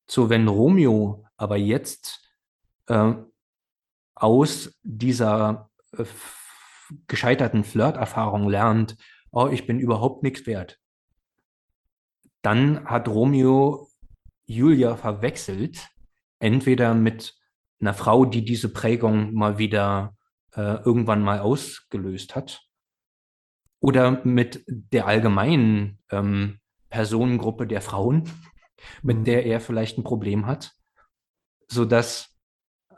[0.07, 2.28] So, wenn Romeo aber jetzt
[2.87, 3.14] äh,
[4.14, 6.05] aus dieser äh,
[7.07, 8.97] gescheiterten Flirterfahrung lernt,
[9.30, 10.78] oh, ich bin überhaupt nichts wert,
[12.43, 13.89] dann hat Romeo
[14.47, 15.89] Julia verwechselt,
[16.39, 17.35] entweder mit
[17.80, 20.14] einer Frau, die diese Prägung mal wieder
[20.55, 22.64] äh, irgendwann mal ausgelöst hat,
[23.84, 28.30] oder mit der allgemeinen ähm, Personengruppe der Frauen,
[29.02, 29.24] mit mhm.
[29.24, 30.72] der er vielleicht ein Problem hat,
[31.68, 32.34] sodass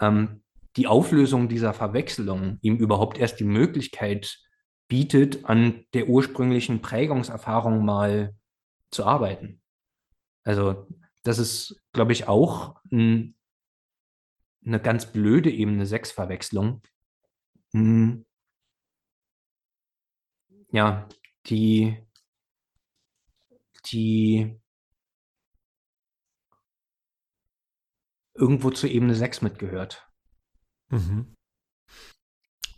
[0.00, 0.44] ähm,
[0.76, 4.38] die Auflösung dieser Verwechslung ihm überhaupt erst die Möglichkeit
[4.86, 8.36] bietet, an der ursprünglichen Prägungserfahrung mal
[8.92, 9.60] zu arbeiten.
[10.44, 10.86] Also
[11.24, 13.34] das ist, glaube ich, auch ein,
[14.64, 16.82] eine ganz blöde Ebene Sechsverwechslung.
[17.76, 18.24] Hm.
[20.72, 21.06] Ja,
[21.44, 21.98] die,
[23.92, 24.58] die
[28.34, 30.10] irgendwo zur Ebene 6 mitgehört.
[30.88, 31.34] Mhm.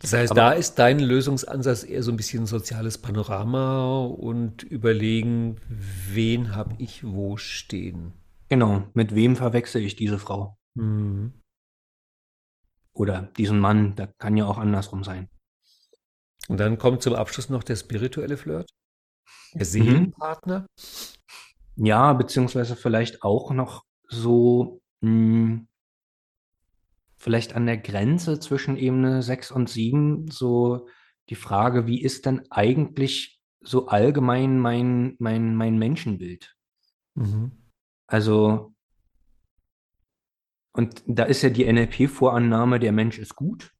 [0.01, 5.61] Das heißt, Aber, da ist dein Lösungsansatz eher so ein bisschen soziales Panorama und überlegen,
[5.69, 8.13] wen habe ich wo stehen.
[8.49, 10.57] Genau, mit wem verwechsel ich diese Frau?
[10.75, 11.41] Mhm.
[12.99, 15.29] Oder diesen Mann, da kann ja auch andersrum sein.
[16.49, 18.69] Und dann kommt zum Abschluss noch der spirituelle Flirt,
[19.53, 19.65] der mhm.
[19.65, 20.65] Seelenpartner.
[21.77, 25.67] Ja, beziehungsweise vielleicht auch noch so mh, hm,
[27.15, 30.89] vielleicht an der Grenze zwischen Ebene 6 und 7 so
[31.29, 36.53] die Frage, wie ist denn eigentlich so allgemein mein, mein, mein Menschenbild?
[37.15, 37.51] Mhm.
[38.07, 38.73] Also,
[40.73, 43.71] und da ist ja die NLP-Vorannahme, der Mensch ist gut.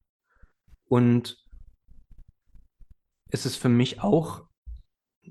[0.85, 1.37] Und
[3.29, 4.43] es ist für mich auch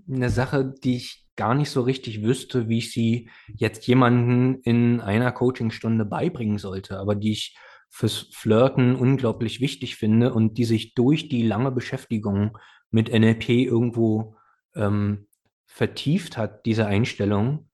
[0.09, 5.01] eine Sache, die ich gar nicht so richtig wüsste, wie ich sie jetzt jemanden in
[5.01, 7.57] einer Coachingstunde beibringen sollte, aber die ich
[7.89, 12.59] fürs Flirten unglaublich wichtig finde und die sich durch die lange Beschäftigung
[12.91, 14.37] mit NLP irgendwo
[14.75, 15.27] ähm,
[15.67, 17.71] vertieft hat, diese Einstellung,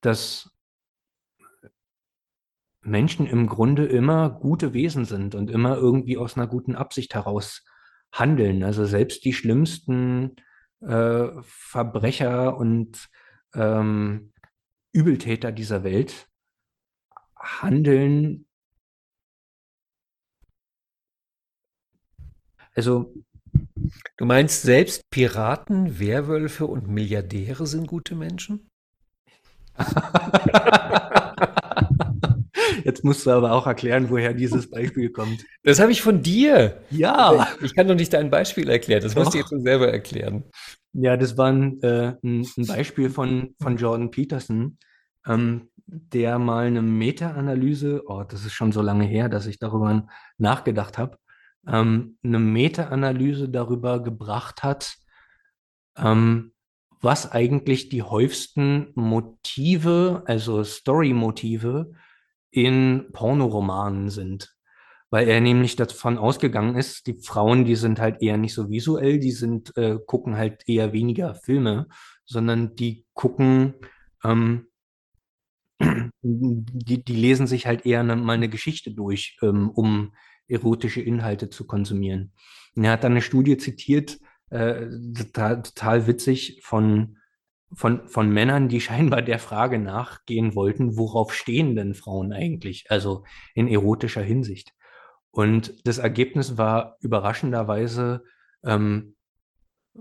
[0.00, 0.53] dass
[2.84, 7.64] Menschen im Grunde immer gute Wesen sind und immer irgendwie aus einer guten Absicht heraus
[8.12, 8.62] handeln.
[8.62, 10.36] Also selbst die schlimmsten
[10.80, 13.08] äh, Verbrecher und
[13.54, 14.32] ähm,
[14.92, 16.28] Übeltäter dieser Welt
[17.36, 18.46] handeln
[22.76, 23.14] Also,
[24.16, 28.68] du meinst selbst Piraten, Werwölfe und Milliardäre sind gute Menschen?
[32.84, 35.44] Jetzt musst du aber auch erklären, woher dieses Beispiel kommt.
[35.62, 36.82] Das habe ich von dir.
[36.90, 37.48] Ja.
[37.62, 39.02] Ich kann doch nicht dein Beispiel erklären.
[39.02, 40.44] Das musst du jetzt selber erklären.
[40.92, 44.78] Ja, das war ein, äh, ein Beispiel von, von Jordan Peterson,
[45.26, 50.06] ähm, der mal eine Meta-Analyse, oh, das ist schon so lange her, dass ich darüber
[50.38, 51.18] nachgedacht habe,
[51.66, 54.96] ähm, eine Meta-Analyse darüber gebracht hat,
[55.96, 56.52] ähm,
[57.00, 61.92] was eigentlich die häufigsten Motive, also Story-Motive
[62.54, 64.54] in Pornoromanen sind.
[65.10, 69.18] Weil er nämlich davon ausgegangen ist, die Frauen, die sind halt eher nicht so visuell,
[69.18, 71.86] die sind, äh, gucken halt eher weniger Filme,
[72.24, 73.74] sondern die gucken,
[74.24, 74.68] ähm,
[76.22, 80.14] die, die lesen sich halt eher eine, mal eine Geschichte durch, ähm, um
[80.48, 82.32] erotische Inhalte zu konsumieren.
[82.74, 84.18] Und er hat dann eine Studie zitiert,
[84.50, 84.86] äh,
[85.16, 87.18] total, total witzig, von,
[87.74, 93.24] von, von Männern, die scheinbar der Frage nachgehen wollten, worauf stehen denn Frauen eigentlich, also
[93.54, 94.72] in erotischer Hinsicht.
[95.30, 98.22] Und das Ergebnis war überraschenderweise,
[98.64, 99.16] ähm,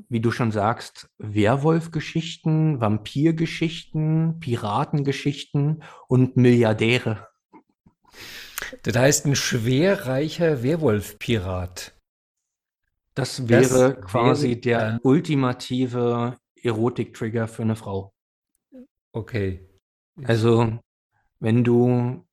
[0.09, 7.27] wie du schon sagst, Werwolf-Geschichten, Vampir-Geschichten, Piratengeschichten und Milliardäre.
[8.83, 11.95] Das heißt, ein schwerreicher Werwolf-Pirat.
[13.15, 18.13] Das wäre das quasi wäre, der äh, ultimative Erotik-Trigger für eine Frau.
[19.11, 19.69] Okay.
[20.23, 20.79] Also,
[21.39, 22.25] wenn du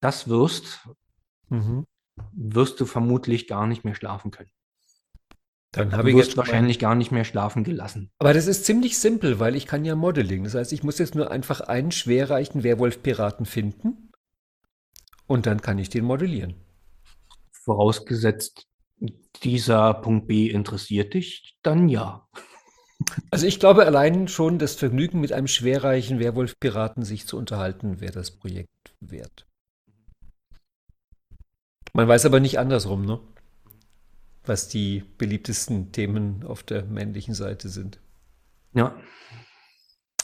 [0.00, 0.88] das wirst,
[1.48, 1.86] mhm.
[2.32, 4.50] wirst du vermutlich gar nicht mehr schlafen können.
[5.72, 8.10] Dann habe ich jetzt wahrscheinlich gar nicht mehr schlafen gelassen.
[8.18, 10.44] Aber das ist ziemlich simpel, weil ich kann ja Modeling.
[10.44, 14.10] Das heißt, ich muss jetzt nur einfach einen schwerreichen Werwolf-Piraten finden
[15.26, 16.54] und dann kann ich den modellieren.
[17.52, 18.66] Vorausgesetzt,
[19.42, 22.26] dieser Punkt B interessiert dich, dann ja.
[23.30, 28.12] Also ich glaube allein schon das Vergnügen mit einem schwerreichen Werwolf-Piraten sich zu unterhalten, wäre
[28.12, 29.46] das Projekt wert.
[31.92, 33.20] Man weiß aber nicht andersrum, ne?
[34.48, 38.00] was die beliebtesten Themen auf der männlichen Seite sind.
[38.74, 38.96] Ja.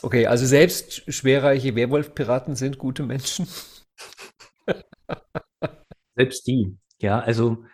[0.03, 3.47] Okay, also selbst schwerreiche Werwolf-Piraten sind gute Menschen.
[6.17, 7.65] selbst die, ja, also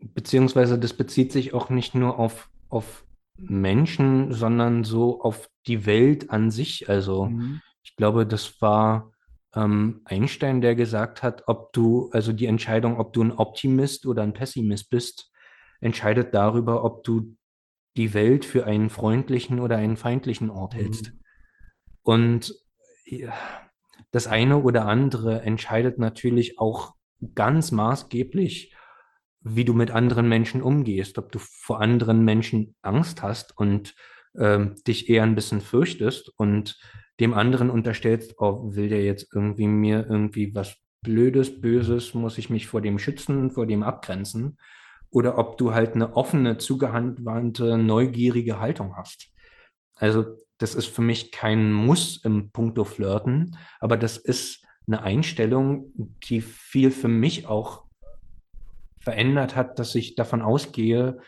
[0.00, 3.04] beziehungsweise das bezieht sich auch nicht nur auf, auf
[3.48, 6.88] Menschen, sondern so auf die Welt an sich.
[6.88, 7.60] Also mhm.
[7.82, 9.12] ich glaube, das war
[9.54, 14.22] ähm, Einstein, der gesagt hat, ob du, also die Entscheidung, ob du ein Optimist oder
[14.22, 15.30] ein Pessimist bist,
[15.80, 17.36] entscheidet darüber, ob du
[17.96, 21.12] die Welt für einen freundlichen oder einen feindlichen Ort hältst.
[21.12, 21.20] Mhm.
[22.02, 22.54] Und
[23.04, 23.32] ja,
[24.10, 26.94] das eine oder andere entscheidet natürlich auch
[27.34, 28.74] ganz maßgeblich,
[29.44, 33.94] wie du mit anderen Menschen umgehst, ob du vor anderen Menschen Angst hast und
[34.38, 36.78] ähm, dich eher ein bisschen fürchtest und
[37.20, 42.48] dem anderen unterstellst, oh, will der jetzt irgendwie mir irgendwie was Blödes, Böses, muss ich
[42.48, 44.56] mich vor dem schützen, vor dem abgrenzen
[45.10, 49.28] oder ob du halt eine offene, zugewandte, neugierige Haltung hast.
[49.96, 55.92] Also das ist für mich kein Muss im Punkto Flirten, aber das ist eine Einstellung,
[56.24, 57.81] die viel für mich auch
[59.02, 61.18] verändert hat, dass ich davon ausgehe,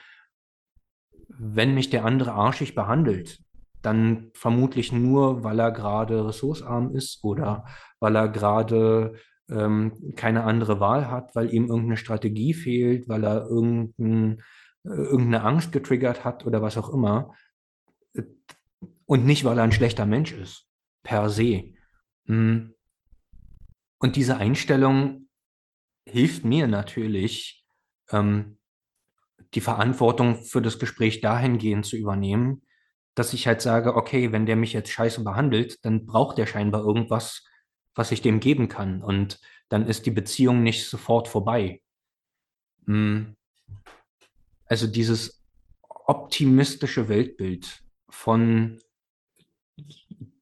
[1.28, 3.40] wenn mich der andere arschig behandelt,
[3.82, 7.66] dann vermutlich nur, weil er gerade ressourcearm ist oder
[8.00, 9.14] weil er gerade
[9.50, 14.40] ähm, keine andere Wahl hat, weil ihm irgendeine Strategie fehlt, weil er irgendein,
[14.84, 17.34] äh, irgendeine Angst getriggert hat oder was auch immer.
[19.06, 20.66] Und nicht, weil er ein schlechter Mensch ist,
[21.02, 21.74] per se.
[22.26, 22.74] Hm.
[23.98, 25.28] Und diese Einstellung
[26.06, 27.63] hilft mir natürlich,
[28.10, 28.58] ähm,
[29.54, 32.62] die Verantwortung für das Gespräch dahingehend zu übernehmen,
[33.14, 36.82] dass ich halt sage, okay, wenn der mich jetzt scheiße behandelt, dann braucht er scheinbar
[36.82, 37.44] irgendwas,
[37.94, 39.02] was ich dem geben kann.
[39.02, 41.80] Und dann ist die Beziehung nicht sofort vorbei.
[42.86, 43.36] Hm.
[44.66, 45.42] Also dieses
[46.06, 48.80] optimistische Weltbild von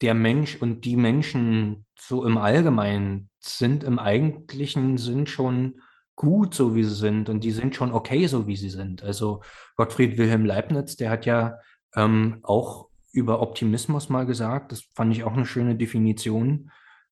[0.00, 5.80] der Mensch und die Menschen so im Allgemeinen sind im eigentlichen Sinn schon
[6.16, 9.02] gut, so wie sie sind und die sind schon okay, so wie sie sind.
[9.02, 9.42] Also
[9.76, 11.58] Gottfried Wilhelm Leibniz, der hat ja
[11.94, 16.70] ähm, auch über Optimismus mal gesagt, das fand ich auch eine schöne Definition,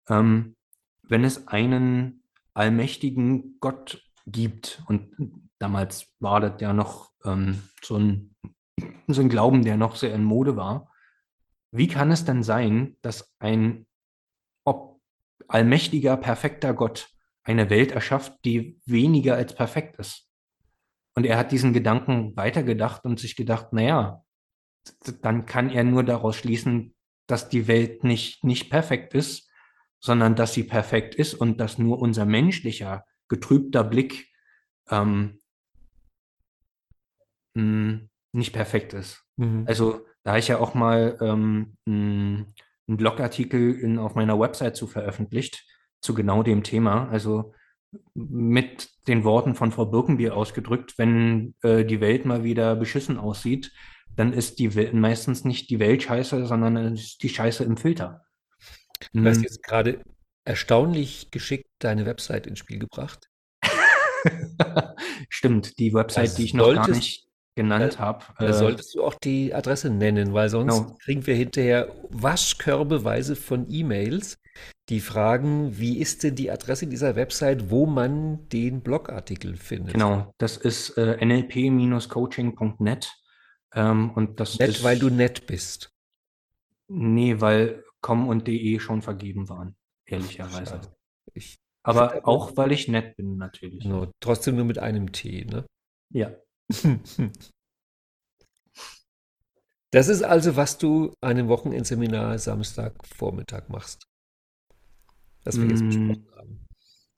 [0.08, 0.56] ähm,
[1.02, 2.22] wenn es einen
[2.54, 8.34] allmächtigen Gott gibt, und damals war das ja noch ähm, so, ein,
[9.08, 10.90] so ein Glauben, der noch sehr in Mode war,
[11.72, 13.86] wie kann es denn sein, dass ein
[15.50, 17.08] allmächtiger, perfekter Gott
[17.42, 20.28] eine Welt erschafft, die weniger als perfekt ist?
[21.14, 24.24] Und er hat diesen Gedanken weitergedacht und sich gedacht, naja,
[25.22, 26.94] dann kann er nur daraus schließen,
[27.26, 29.50] dass die Welt nicht, nicht perfekt ist,
[30.00, 34.28] sondern dass sie perfekt ist und dass nur unser menschlicher, getrübter Blick
[34.88, 35.38] ähm,
[37.56, 39.24] hm, nicht perfekt ist.
[39.36, 39.64] Mhm.
[39.66, 42.54] Also da ich ja auch mal ähm, einen
[42.86, 45.64] Blogartikel in, auf meiner Website zu veröffentlicht,
[46.00, 47.08] zu genau dem Thema.
[47.10, 47.54] Also
[48.14, 53.72] mit den Worten von Frau Birkenbier ausgedrückt, wenn äh, die Welt mal wieder beschissen aussieht,
[54.16, 58.24] dann ist die Welt meistens nicht die Welt scheiße, sondern ist die Scheiße im Filter.
[59.12, 59.44] Du hast hm.
[59.44, 60.02] jetzt gerade
[60.44, 63.28] erstaunlich geschickt deine Website ins Spiel gebracht.
[65.28, 68.24] Stimmt, die Website, das die ich noch gar nicht genannt habe.
[68.38, 70.96] Da äh, solltest du auch die Adresse nennen, weil sonst no.
[71.02, 74.38] kriegen wir hinterher waschkörbeweise von E-Mails,
[74.90, 79.94] die fragen, wie ist denn die Adresse dieser Website, wo man den Blogartikel findet.
[79.94, 83.14] Genau, das ist äh, nlp-coaching.net.
[83.72, 85.92] Ähm, und das nett, ist, weil du nett bist.
[86.88, 89.76] Nee, weil com und de schon vergeben waren,
[90.06, 90.80] ehrlicherweise.
[91.34, 93.84] Ich Aber auch, weil ich nett bin, natürlich.
[93.84, 95.64] Genau, trotzdem nur mit einem T, ne?
[96.12, 96.32] Ja.
[99.92, 104.06] Das ist also, was du an einem Wochenendseminar Samstagvormittag machst.
[105.44, 106.66] Was wir jetzt Mm, besprochen haben.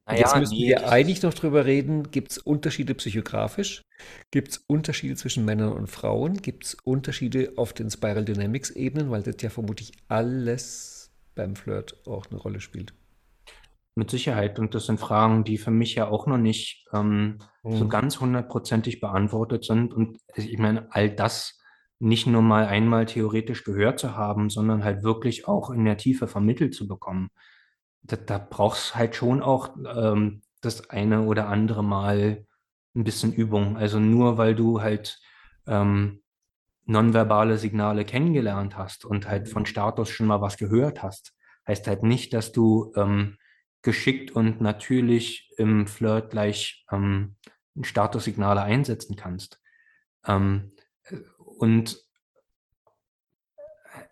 [0.06, 3.82] Naja, jetzt müssen nee, wir eigentlich noch drüber reden, gibt es Unterschiede psychografisch?
[4.30, 6.38] Gibt es Unterschiede zwischen Männern und Frauen?
[6.42, 11.96] Gibt es Unterschiede auf den Spiral Dynamics Ebenen, weil das ja vermutlich alles beim Flirt
[12.06, 12.94] auch eine Rolle spielt.
[13.94, 14.58] mit Sicherheit.
[14.58, 17.38] Und das sind Fragen, die für mich ja auch noch nicht ähm,
[17.68, 17.88] so Mhm.
[17.88, 19.94] ganz hundertprozentig beantwortet sind.
[19.94, 21.58] Und ich meine, all das
[21.98, 26.26] nicht nur mal einmal theoretisch gehört zu haben, sondern halt wirklich auch in der Tiefe
[26.26, 27.28] vermittelt zu bekommen.
[28.02, 32.46] Da, da brauchst halt schon auch ähm, das eine oder andere Mal
[32.94, 33.76] ein bisschen Übung.
[33.76, 35.20] Also nur weil du halt
[35.66, 36.22] ähm,
[36.84, 41.34] nonverbale Signale kennengelernt hast und halt von Status schon mal was gehört hast,
[41.66, 43.36] heißt halt nicht, dass du ähm,
[43.82, 47.36] geschickt und natürlich im Flirt gleich ähm,
[47.80, 49.60] Statussignale einsetzen kannst.
[50.26, 50.72] Ähm,
[51.04, 51.98] äh, und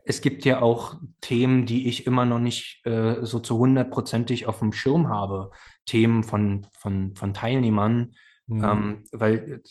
[0.04, 4.58] es gibt ja auch Themen, die ich immer noch nicht äh, so zu hundertprozentig auf
[4.60, 5.50] dem Schirm habe.
[5.86, 8.12] Themen von, von, von Teilnehmern,
[8.50, 8.64] Mhm.
[8.64, 9.62] ähm, weil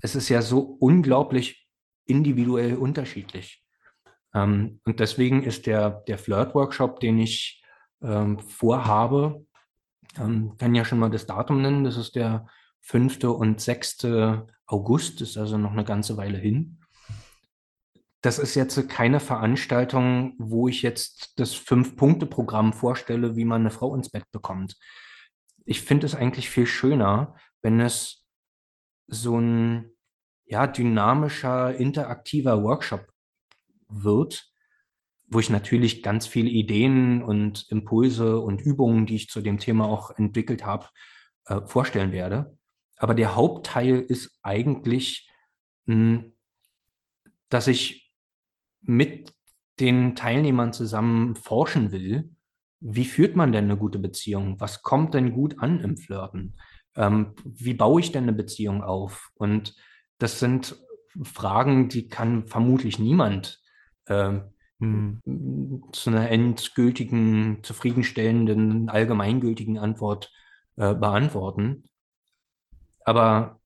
[0.00, 1.68] es ist ja so unglaublich
[2.06, 3.64] individuell unterschiedlich.
[4.34, 7.62] Ähm, und deswegen ist der, der Flirt-Workshop, den ich
[8.02, 9.46] ähm, vorhabe,
[10.18, 11.84] ähm, kann ja schon mal das Datum nennen.
[11.84, 12.46] Das ist der
[12.80, 13.24] 5.
[13.24, 14.06] und 6.
[14.66, 16.79] August, ist also noch eine ganze Weile hin.
[18.22, 23.94] Das ist jetzt keine Veranstaltung, wo ich jetzt das Fünf-Punkte-Programm vorstelle, wie man eine Frau
[23.94, 24.76] ins Bett bekommt.
[25.64, 28.26] Ich finde es eigentlich viel schöner, wenn es
[29.06, 29.90] so ein
[30.44, 33.06] ja, dynamischer, interaktiver Workshop
[33.88, 34.50] wird,
[35.28, 39.86] wo ich natürlich ganz viele Ideen und Impulse und Übungen, die ich zu dem Thema
[39.86, 40.88] auch entwickelt habe,
[41.46, 42.58] äh, vorstellen werde.
[42.96, 45.30] Aber der Hauptteil ist eigentlich,
[45.86, 46.24] mh,
[47.48, 48.09] dass ich
[48.82, 49.32] mit
[49.78, 52.30] den Teilnehmern zusammen forschen will,
[52.80, 54.60] wie führt man denn eine gute Beziehung?
[54.60, 56.56] Was kommt denn gut an im Flirten?
[56.96, 59.30] Ähm, wie baue ich denn eine Beziehung auf?
[59.34, 59.74] Und
[60.18, 60.76] das sind
[61.22, 63.60] Fragen, die kann vermutlich niemand
[64.06, 64.44] ähm,
[64.80, 65.82] Mhm.
[65.92, 70.32] zu einer endgültigen, zufriedenstellenden, allgemeingültigen Antwort
[70.76, 71.84] äh, beantworten.
[73.04, 73.60] Aber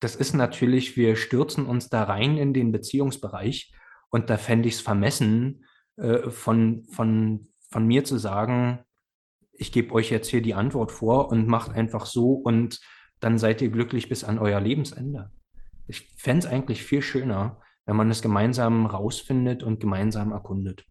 [0.00, 3.72] das ist natürlich, wir stürzen uns da rein in den Beziehungsbereich
[4.14, 5.64] und da fände ich es vermessen,
[5.96, 8.78] äh, von, von, von mir zu sagen,
[9.50, 12.80] ich gebe euch jetzt hier die Antwort vor und macht einfach so und
[13.18, 15.32] dann seid ihr glücklich bis an euer Lebensende.
[15.88, 20.84] Ich fände es eigentlich viel schöner, wenn man es gemeinsam rausfindet und gemeinsam erkundet.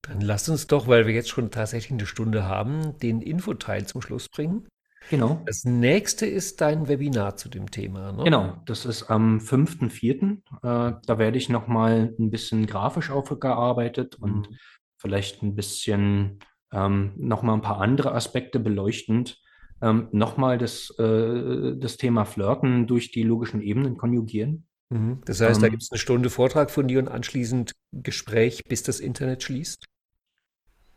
[0.00, 4.00] Dann lass uns doch, weil wir jetzt schon tatsächlich eine Stunde haben, den Infoteil zum
[4.00, 4.68] Schluss bringen.
[5.08, 5.42] Genau.
[5.46, 8.24] Das nächste ist dein Webinar zu dem Thema, ne?
[8.24, 10.42] Genau, das ist am 5.4.
[10.62, 14.56] Äh, da werde ich nochmal ein bisschen grafisch aufgearbeitet und Mhm.
[14.98, 16.38] vielleicht ein bisschen
[16.72, 19.38] ähm, nochmal ein paar andere Aspekte beleuchtend.
[19.82, 24.66] Ähm, nochmal das, äh, das Thema Flirten durch die logischen Ebenen konjugieren.
[24.90, 25.20] Mhm.
[25.24, 28.82] Das heißt, da Ähm, gibt es eine Stunde Vortrag von dir und anschließend Gespräch, bis
[28.84, 29.84] das Internet schließt?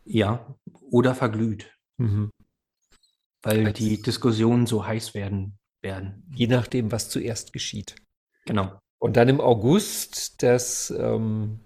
[0.04, 0.54] ja,
[0.90, 2.30] oder verglüht, Mhm.
[3.46, 6.24] Weil die Diskussionen so heiß werden werden.
[6.34, 7.96] Je nachdem, was zuerst geschieht.
[8.44, 8.78] Genau.
[8.98, 11.60] Und dann im August das, ähm,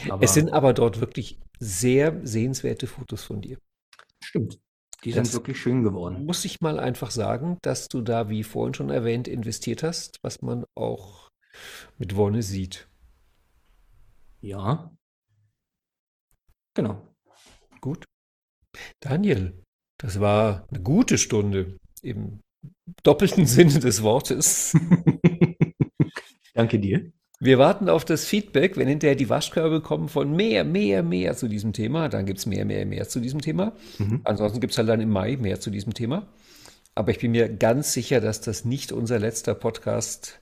[0.09, 3.57] Aber Es sind aber dort wirklich sehr sehenswerte Fotos von dir.
[4.23, 4.57] stimmt.
[5.03, 6.25] Die Das- sind wirklich schön geworden.
[6.25, 10.41] Muss ich mal einfach sagen, dass du da, wie vorhin schon erwähnt, investiert hast, was
[10.41, 11.27] man auch
[11.97, 12.87] mit Wonne sieht.
[14.39, 14.95] Ja.
[16.73, 17.05] Genau.
[17.81, 18.05] Gut.
[19.01, 19.60] Daniel,
[20.01, 22.39] das war eine gute Stunde im
[23.03, 24.75] doppelten Sinne des Wortes.
[26.53, 27.11] Danke dir.
[27.39, 31.47] Wir warten auf das Feedback, wenn hinterher die Waschkörbe kommen von mehr, mehr, mehr zu
[31.47, 33.73] diesem Thema, dann gibt es mehr, mehr, mehr zu diesem Thema.
[33.97, 34.21] Mhm.
[34.25, 36.27] Ansonsten gibt es halt dann im Mai mehr zu diesem Thema.
[36.93, 40.39] Aber ich bin mir ganz sicher, dass das nicht unser letzter Podcast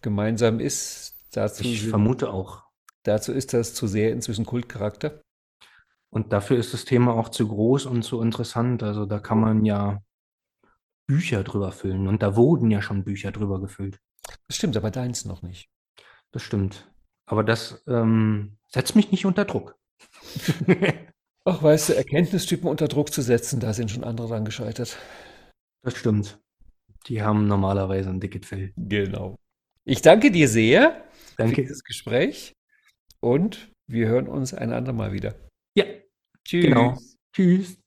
[0.00, 1.14] gemeinsam ist.
[1.32, 2.64] Dazu, Ich vermute auch.
[3.04, 5.20] dazu ist das zu sehr inzwischen Kultcharakter.
[6.12, 8.82] Und dafür ist das Thema auch zu groß und zu interessant.
[8.82, 10.02] Also da kann man ja
[11.06, 12.06] Bücher drüber füllen.
[12.06, 13.98] Und da wurden ja schon Bücher drüber gefüllt.
[14.46, 15.70] Das stimmt, aber deins noch nicht.
[16.30, 16.90] Das stimmt.
[17.24, 19.78] Aber das ähm, setzt mich nicht unter Druck.
[21.44, 24.98] Ach, weißt du, Erkenntnistypen unter Druck zu setzen, da sind schon andere dran gescheitert.
[25.82, 26.38] Das stimmt.
[27.06, 28.72] Die haben normalerweise ein dickes Fell.
[28.76, 29.36] Genau.
[29.84, 31.62] Ich danke dir sehr für Danke.
[31.62, 32.52] dieses Gespräch
[33.20, 35.34] und wir hören uns ein andermal wieder.
[35.74, 35.84] Ja.
[36.44, 36.64] Tschüss.
[36.64, 36.98] Genau.
[37.32, 37.78] Tschüss.